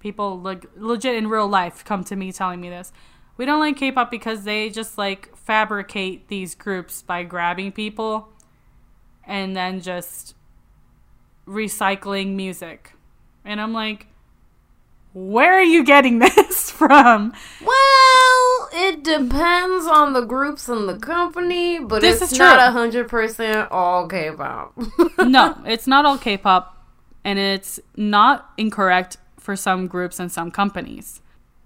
[0.00, 2.92] People like legit in real life come to me telling me this.
[3.36, 8.28] We don't like K-pop because they just like fabricate these groups by grabbing people
[9.24, 10.34] and then just
[11.46, 12.94] recycling music.
[13.44, 14.08] And I'm like,
[15.12, 17.32] where are you getting this from?
[17.64, 18.15] Well,
[18.76, 22.72] it depends on the groups and the company, but This it's is not true.
[22.72, 24.74] hundred percent all K-pop.
[25.18, 26.76] no, it's not all K-pop,
[27.24, 31.20] and it's not incorrect for some groups and some companies.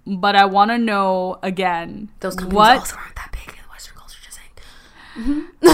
[0.07, 3.95] But I want to know again Those companies what also aren't that big in Western
[3.97, 4.17] culture.
[4.23, 5.45] Just saying.
[5.63, 5.67] Mm-hmm.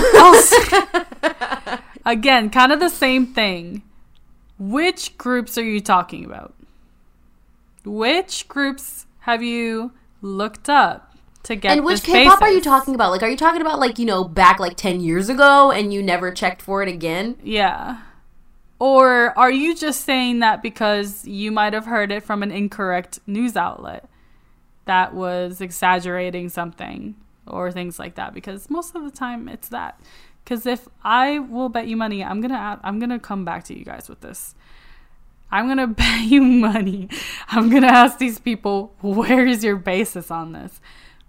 [1.69, 3.83] Oh, again, kind of the same thing.
[4.59, 6.55] Which groups are you talking about?
[7.85, 11.06] Which groups have you looked up
[11.47, 13.11] to get And which K-pop are you talking about?
[13.11, 16.01] Like, are you talking about like you know back like ten years ago and you
[16.03, 17.37] never checked for it again?
[17.43, 18.01] Yeah.
[18.79, 23.19] Or are you just saying that because you might have heard it from an incorrect
[23.25, 24.07] news outlet
[24.85, 27.15] that was exaggerating something
[27.47, 28.33] or things like that?
[28.35, 29.99] Because most of the time it's that.
[30.43, 33.77] Because if I will bet you money, I'm gonna a- I'm gonna come back to
[33.77, 34.53] you guys with this.
[35.51, 37.09] I'm gonna bet you money.
[37.49, 40.79] I'm gonna ask these people, where is your basis on this?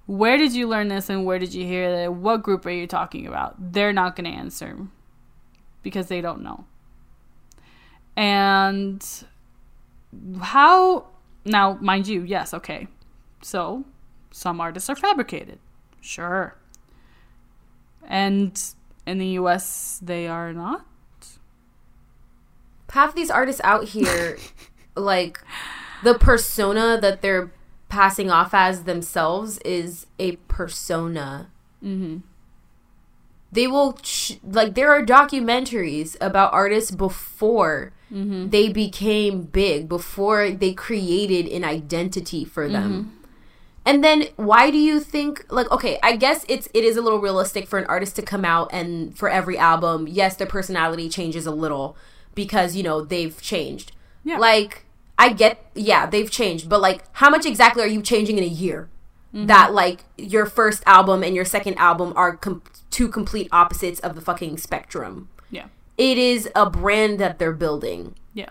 [0.09, 2.13] Where did you learn this and where did you hear it?
[2.15, 3.55] What group are you talking about?
[3.59, 4.87] They're not gonna answer
[5.83, 6.65] because they don't know.
[8.17, 9.05] And
[10.41, 11.09] how
[11.45, 12.89] now, mind you, yes, okay.
[13.43, 13.85] So
[14.31, 15.59] some artists are fabricated.
[16.01, 16.57] Sure.
[18.07, 18.59] And
[19.07, 20.87] in the US they are not.
[22.89, 24.39] Half these artists out here,
[24.97, 25.39] like
[26.03, 27.53] the persona that they're
[27.89, 31.51] passing off as themselves is a persona.
[31.83, 32.19] Mm-hmm.
[33.51, 38.49] They will ch- like there are documentaries about artists before Mm-hmm.
[38.49, 43.19] they became big, before they created an identity for them.
[43.85, 47.21] And then why do you think like okay, I guess it's it is a little
[47.21, 51.45] realistic for an artist to come out and for every album, yes, their personality changes
[51.45, 51.99] a little
[52.35, 53.93] because, you know, they've changed.
[54.25, 54.39] Yeah.
[54.39, 54.87] Like
[55.19, 58.47] I get yeah, they've changed, but like how much exactly are you changing in a
[58.47, 58.89] year?
[59.35, 59.47] Mm-hmm.
[59.47, 64.15] That like your first album and your second album are com- two complete opposites of
[64.15, 65.29] the fucking spectrum.
[65.51, 65.67] Yeah.
[65.99, 68.51] It is a brand that they're building Yeah.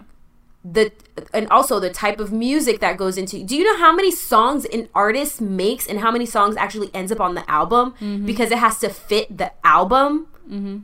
[0.64, 0.92] the
[1.34, 4.66] and also the type of music that goes into do you know how many songs
[4.66, 8.26] an artist makes and how many songs actually ends up on the album mm-hmm.
[8.26, 10.80] because it has to fit the album mm-hmm.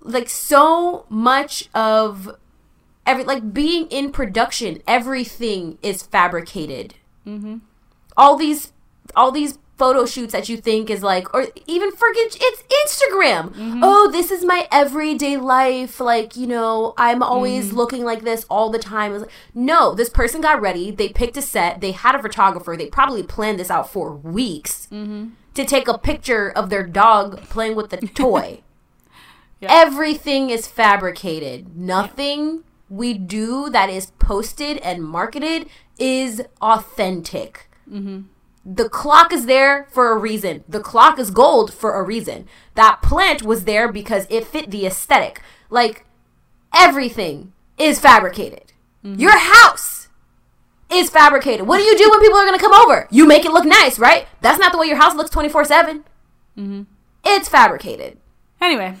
[0.00, 2.34] like so much of
[3.10, 6.94] every like being in production everything is fabricated.
[7.26, 7.58] Mm-hmm.
[8.16, 8.72] All these
[9.16, 13.48] all these photo shoots that you think is like or even forget it's instagram.
[13.48, 13.80] Mm-hmm.
[13.82, 15.98] Oh this is my everyday life.
[15.98, 17.76] Like you know i'm always mm-hmm.
[17.76, 19.18] looking like this all the time.
[19.18, 20.90] Like, no this person got ready.
[20.90, 21.80] They picked a set.
[21.80, 22.76] They had a photographer.
[22.76, 24.86] They probably planned this out for weeks
[25.54, 28.60] to take a picture of their dog playing with the toy.
[29.62, 31.76] Everything is fabricated.
[31.76, 35.66] Nothing we do that is posted and marketed
[35.98, 38.22] is authentic mm-hmm.
[38.64, 40.64] the clock is there for a reason.
[40.68, 42.46] The clock is gold for a reason.
[42.74, 45.40] That plant was there because it fit the aesthetic.
[45.70, 46.04] Like
[46.74, 48.72] everything is fabricated.
[49.04, 49.20] Mm-hmm.
[49.20, 50.08] Your house
[50.90, 51.66] is fabricated.
[51.66, 53.06] What do you do when people are going to come over?
[53.10, 54.26] You make it look nice, right?
[54.40, 56.04] That's not the way your house looks 24 7.
[56.58, 56.82] Mm-hmm.
[57.24, 58.18] It's fabricated.
[58.60, 58.96] Anyway,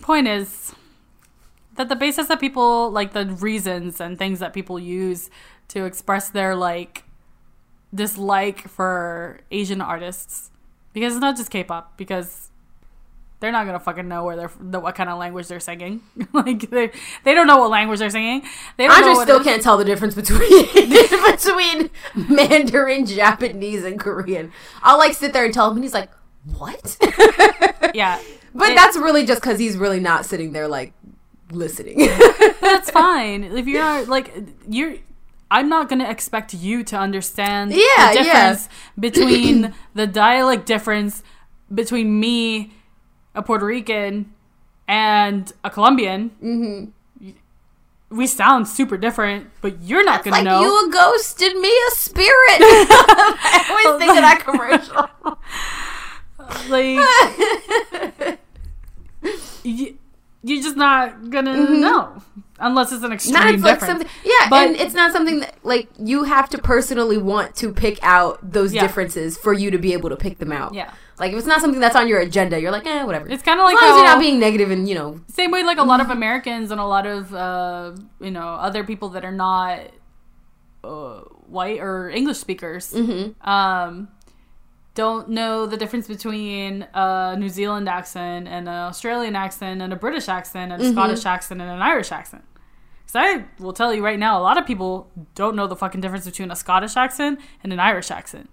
[0.00, 0.61] point is
[1.76, 5.30] that the basis that people like the reasons and things that people use
[5.68, 7.04] to express their like
[7.94, 10.50] dislike for Asian artists
[10.92, 12.50] because it's not just K-pop because
[13.40, 16.00] they're not gonna fucking know where they're the, what kind of language they're singing.
[16.32, 16.92] like they
[17.24, 18.42] they don't know what language they're singing.
[18.76, 20.40] They don't Andre still can't tell the difference between
[21.32, 24.52] between Mandarin, Japanese, and Korean.
[24.82, 26.10] I'll like sit there and tell him, and he's like,
[26.56, 26.96] "What?"
[27.94, 28.20] Yeah,
[28.54, 30.92] But It- that's really just because he's really not sitting there like
[31.52, 31.98] listening.
[32.60, 33.44] that's fine.
[33.44, 34.32] If you're like
[34.68, 34.94] you're
[35.50, 38.22] I'm not gonna expect you to understand Yeah, the yeah.
[38.22, 41.22] difference between the dialect difference
[41.72, 42.72] between me,
[43.34, 44.32] a Puerto Rican,
[44.88, 46.30] and a Colombian.
[46.42, 46.90] Mm-hmm.
[48.10, 50.60] We sound super different, but you're not gonna like know.
[50.60, 52.60] you a ghost and me a spirit.
[52.60, 55.08] I always think of that commercial.
[56.68, 56.98] like
[60.42, 61.80] you're just not gonna Mm-hmm.
[61.80, 62.22] know
[62.58, 64.04] unless it's an extreme not it's like difference.
[64.24, 67.98] yeah, but, and it's not something that like you have to personally want to pick
[68.02, 68.82] out those yeah.
[68.82, 70.72] differences for you to be able to pick them out.
[70.72, 70.92] Yeah.
[71.18, 73.28] Like if it's not something that's on your agenda, you're like, eh, whatever.
[73.28, 75.20] It's kind of like as long how, as you're not being negative and you know.
[75.28, 78.82] Same way, like a lot of Americans and a lot of uh, you know other
[78.82, 79.80] people that are not
[80.82, 82.92] uh, white or English speakers.
[82.92, 83.48] Mm-hmm.
[83.48, 84.08] Um,
[84.94, 89.96] don't know the difference between a New Zealand accent and an Australian accent and a
[89.96, 90.94] British accent and a mm-hmm.
[90.94, 92.44] Scottish accent and an Irish accent.
[93.00, 96.00] Because I will tell you right now, a lot of people don't know the fucking
[96.00, 98.50] difference between a Scottish accent and an Irish accent.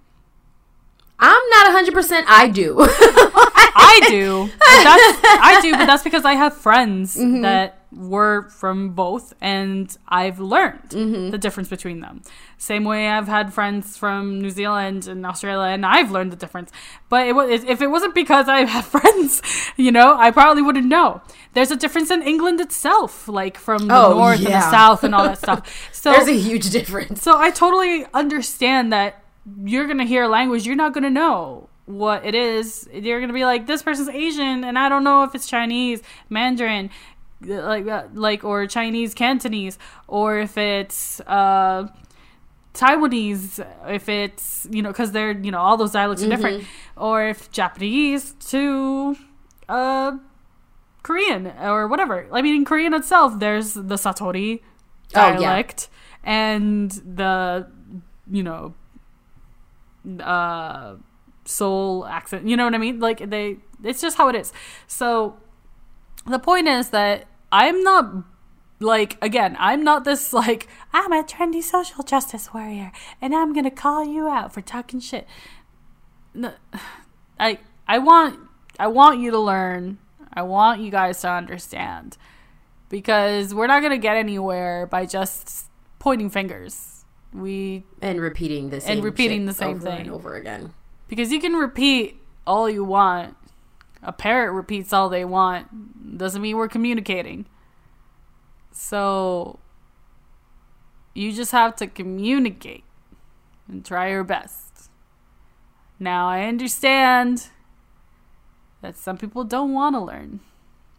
[1.20, 2.76] I'm not 100% I do.
[3.76, 4.50] I do.
[4.62, 7.42] I do, but that's because I have friends mm-hmm.
[7.42, 11.30] that were from both and I've learned mm-hmm.
[11.32, 12.22] the difference between them.
[12.58, 16.72] Same way I've had friends from New Zealand and Australia and I've learned the difference.
[17.10, 19.42] But it was if it wasn't because I have friends,
[19.76, 21.22] you know, I probably wouldn't know.
[21.54, 24.46] There's a difference in England itself, like from the oh, north yeah.
[24.46, 25.60] and the south and all that stuff.
[26.00, 27.22] So There's a huge difference.
[27.22, 29.22] So I totally understand that
[29.64, 32.88] you're going to hear a language you're not going to know what it is.
[32.94, 36.92] You're gonna be like, this person's Asian, and I don't know if it's Chinese, Mandarin,
[37.42, 39.78] like like or Chinese Cantonese
[40.08, 41.88] or if it's uh
[42.74, 46.32] Taiwanese if it's you know because they're you know all those dialects mm-hmm.
[46.32, 46.64] are different
[46.98, 49.16] or if Japanese to
[49.68, 50.18] uh
[51.02, 52.28] Korean or whatever.
[52.32, 54.62] I mean in Korean itself there's the Satori
[55.10, 56.32] dialect oh, yeah.
[56.32, 57.68] and the
[58.30, 58.74] you know
[60.20, 60.96] uh
[61.50, 62.48] Seoul accent.
[62.48, 63.00] You know what I mean?
[63.00, 64.54] Like they it's just how it is.
[64.88, 65.38] So
[66.28, 68.24] the point is that I'm not
[68.80, 73.72] like again, I'm not this like I'm a trendy social justice warrior and I'm gonna
[73.72, 75.28] call you out for talking shit.
[76.34, 76.54] No,
[77.40, 78.40] I I want
[78.78, 79.98] I want you to learn.
[80.32, 82.16] I want you guys to understand
[82.90, 85.66] because we're not gonna get anywhere by just
[85.98, 87.06] pointing fingers.
[87.34, 90.74] We and repeating the same and repeating the same over thing and over again.
[91.10, 93.36] Because you can repeat all you want,
[94.02, 96.18] a parrot repeats all they want.
[96.18, 97.46] Doesn't mean we're communicating.
[98.72, 99.60] So
[101.14, 102.86] you just have to communicate
[103.68, 104.90] and try your best.
[106.00, 107.50] Now I understand
[108.82, 110.40] that some people don't want to learn.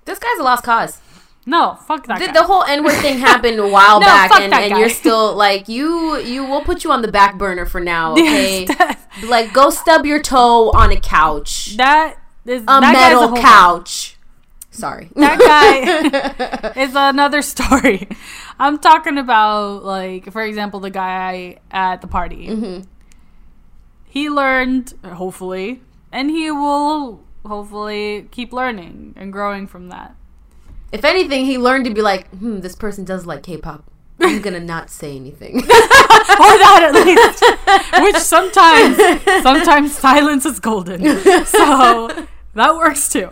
[0.04, 1.00] This guy's a lost cause.
[1.47, 2.18] No, fuck that.
[2.18, 5.34] The, the whole N word thing happened a while no, back, and, and you're still
[5.34, 6.18] like you.
[6.18, 8.14] You will put you on the back burner for now.
[8.20, 11.76] Okay, yes, like go stub your toe on a couch.
[11.76, 14.16] That is a that metal a couch.
[14.70, 18.09] Sorry, that guy is another story.
[18.59, 22.49] I'm talking about like, for example, the guy at the party.
[22.49, 22.82] Mm-hmm.
[24.05, 25.82] He learned, hopefully,
[26.12, 30.14] and he will hopefully keep learning and growing from that.
[30.93, 33.84] If anything, he learned to be like, hmm, this person does like K-pop.
[34.20, 38.03] I'm gonna not say anything, or that at least.
[38.03, 38.97] Which sometimes,
[39.43, 41.01] sometimes silence is golden.
[41.47, 43.30] So that works too.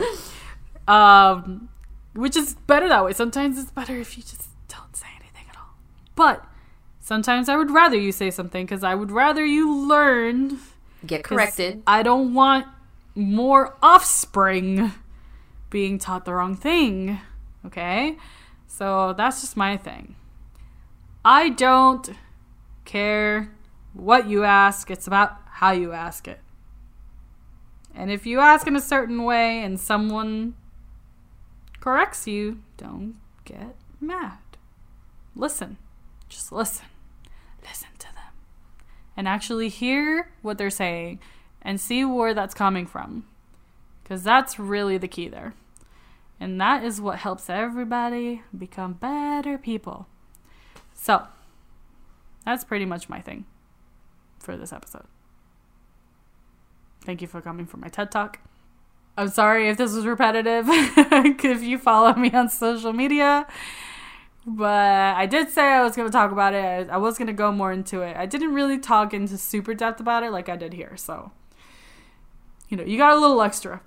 [0.87, 1.69] Um,
[2.13, 3.13] which is better that way.
[3.13, 5.75] Sometimes it's better if you just don't say anything at all.
[6.15, 6.43] But
[6.99, 10.57] sometimes I would rather you say something because I would rather you learn.
[11.05, 11.83] Get corrected.
[11.85, 12.65] I don't want
[13.15, 14.91] more offspring
[15.69, 17.19] being taught the wrong thing.
[17.65, 18.17] Okay?
[18.67, 20.15] So that's just my thing.
[21.23, 22.09] I don't
[22.85, 23.51] care
[23.93, 26.39] what you ask, it's about how you ask it.
[27.93, 30.55] And if you ask in a certain way and someone
[31.79, 33.15] corrects you, don't
[33.45, 34.37] get mad.
[35.35, 35.77] Listen.
[36.29, 36.85] Just listen.
[37.61, 38.33] Listen to them.
[39.17, 41.19] And actually hear what they're saying
[41.61, 43.25] and see where that's coming from.
[44.03, 45.53] Because that's really the key there.
[46.39, 50.07] And that is what helps everybody become better people.
[50.93, 51.27] So,
[52.45, 53.45] that's pretty much my thing
[54.39, 55.05] for this episode.
[57.01, 58.39] Thank you for coming for my TED Talk.
[59.17, 63.47] I'm sorry if this was repetitive, if you follow me on social media.
[64.45, 66.89] But I did say I was going to talk about it.
[66.89, 68.15] I was going to go more into it.
[68.15, 70.95] I didn't really talk into super depth about it like I did here.
[70.95, 71.31] So,
[72.69, 73.81] you know, you got a little extra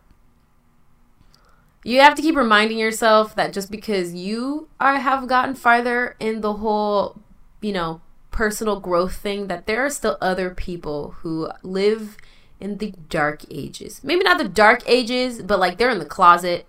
[1.84, 6.40] you have to keep reminding yourself that just because you are have gotten farther in
[6.40, 7.20] the whole,
[7.60, 8.00] you know,
[8.30, 12.16] personal growth thing, that there are still other people who live
[12.60, 14.00] in the dark ages.
[14.04, 16.66] Maybe not the dark ages, but like they're in the closet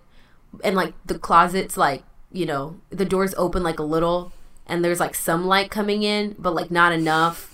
[0.64, 4.34] and like the closet's like, you know, the doors open like a little
[4.66, 7.50] and there's like some light coming in, but like not enough.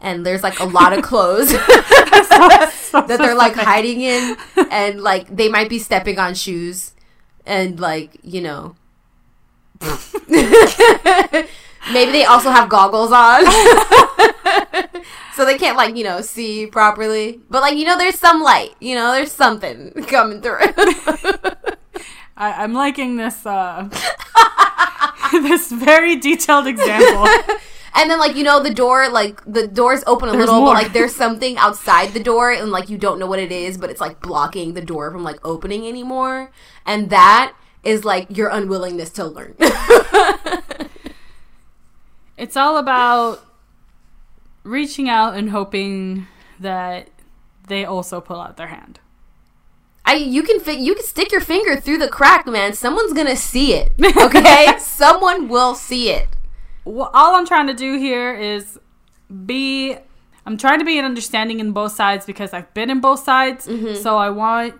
[0.00, 4.36] And there's like a lot of clothes that they're like hiding in,
[4.70, 6.92] and like they might be stepping on shoes
[7.46, 8.76] and like you know
[11.92, 13.44] Maybe they also have goggles on.
[15.34, 17.40] so they can't like, you know, see properly.
[17.50, 18.74] But like, you know, there's some light.
[18.80, 20.60] You know, there's something coming through.
[22.36, 23.88] I, am liking this uh
[25.32, 27.26] this very detailed example.
[27.94, 30.74] And then like you know the door like the door's open a there's little more.
[30.74, 33.78] but like there's something outside the door and like you don't know what it is
[33.78, 36.50] but it's like blocking the door from like opening anymore
[36.86, 37.54] and that
[37.84, 39.54] is like your unwillingness to learn
[42.36, 43.44] it's all about
[44.62, 46.26] reaching out and hoping
[46.60, 47.08] that
[47.68, 49.00] they also pull out their hand
[50.04, 52.72] I you can fit you can stick your finger through the crack, man.
[52.72, 53.92] Someone's gonna see it.
[54.16, 56.28] Okay, someone will see it.
[56.84, 58.78] Well, all I'm trying to do here is
[59.46, 59.96] be.
[60.44, 63.68] I'm trying to be an understanding in both sides because I've been in both sides.
[63.68, 63.94] Mm-hmm.
[64.02, 64.74] So I want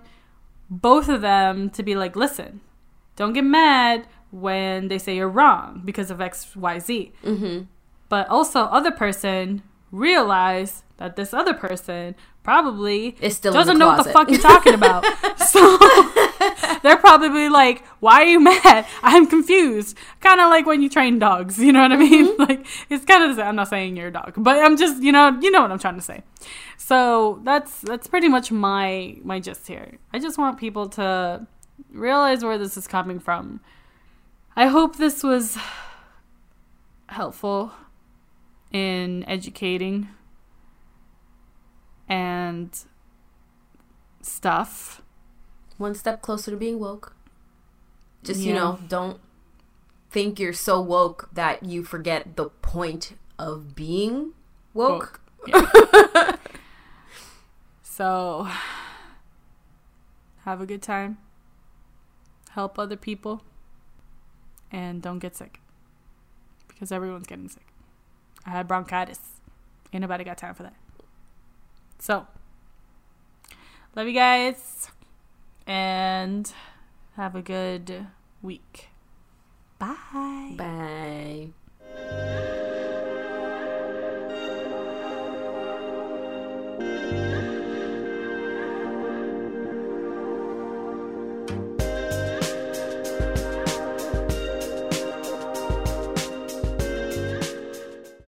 [0.69, 2.61] both of them to be like, listen,
[3.15, 7.13] don't get mad when they say you're wrong because of X, Y, Z.
[7.23, 7.65] Mm-hmm.
[8.09, 9.63] But also, other person
[9.93, 14.75] realize that this other person probably is still doesn't know what the fuck you're talking
[14.75, 15.05] about.
[15.39, 15.79] so
[16.83, 18.87] they're probably like, "Why are you mad?
[19.03, 22.27] I'm confused." Kind of like when you train dogs, you know what I mean?
[22.27, 22.43] Mm-hmm.
[22.53, 23.39] Like it's kind of.
[23.39, 25.79] I'm not saying you're a dog, but I'm just, you know, you know what I'm
[25.79, 26.23] trying to say.
[26.77, 29.99] So that's that's pretty much my my gist here.
[30.13, 31.47] I just want people to
[31.91, 33.61] realize where this is coming from.
[34.57, 35.57] I hope this was
[37.07, 37.73] helpful
[38.73, 40.09] in educating
[42.09, 42.77] and
[44.21, 45.03] stuff.
[45.79, 47.15] One step closer to being woke.
[48.23, 48.49] Just, yeah.
[48.49, 49.21] you know, don't
[50.11, 54.33] think you're so woke that you forget the point of being
[54.75, 55.21] woke.
[55.47, 55.49] woke.
[55.49, 56.37] Yeah.
[57.83, 58.49] so,
[60.45, 61.19] have a good time.
[62.51, 63.43] Help other people.
[64.71, 65.61] And don't get sick.
[66.69, 67.67] Because everyone's getting sick.
[68.47, 69.21] I had bronchitis.
[69.93, 70.75] Ain't nobody got time for that.
[72.03, 72.27] So,
[73.95, 74.89] love you guys
[75.69, 76.53] and
[77.15, 78.09] have a good
[78.43, 78.89] week.
[79.79, 80.57] Bye.
[80.57, 81.53] Bye.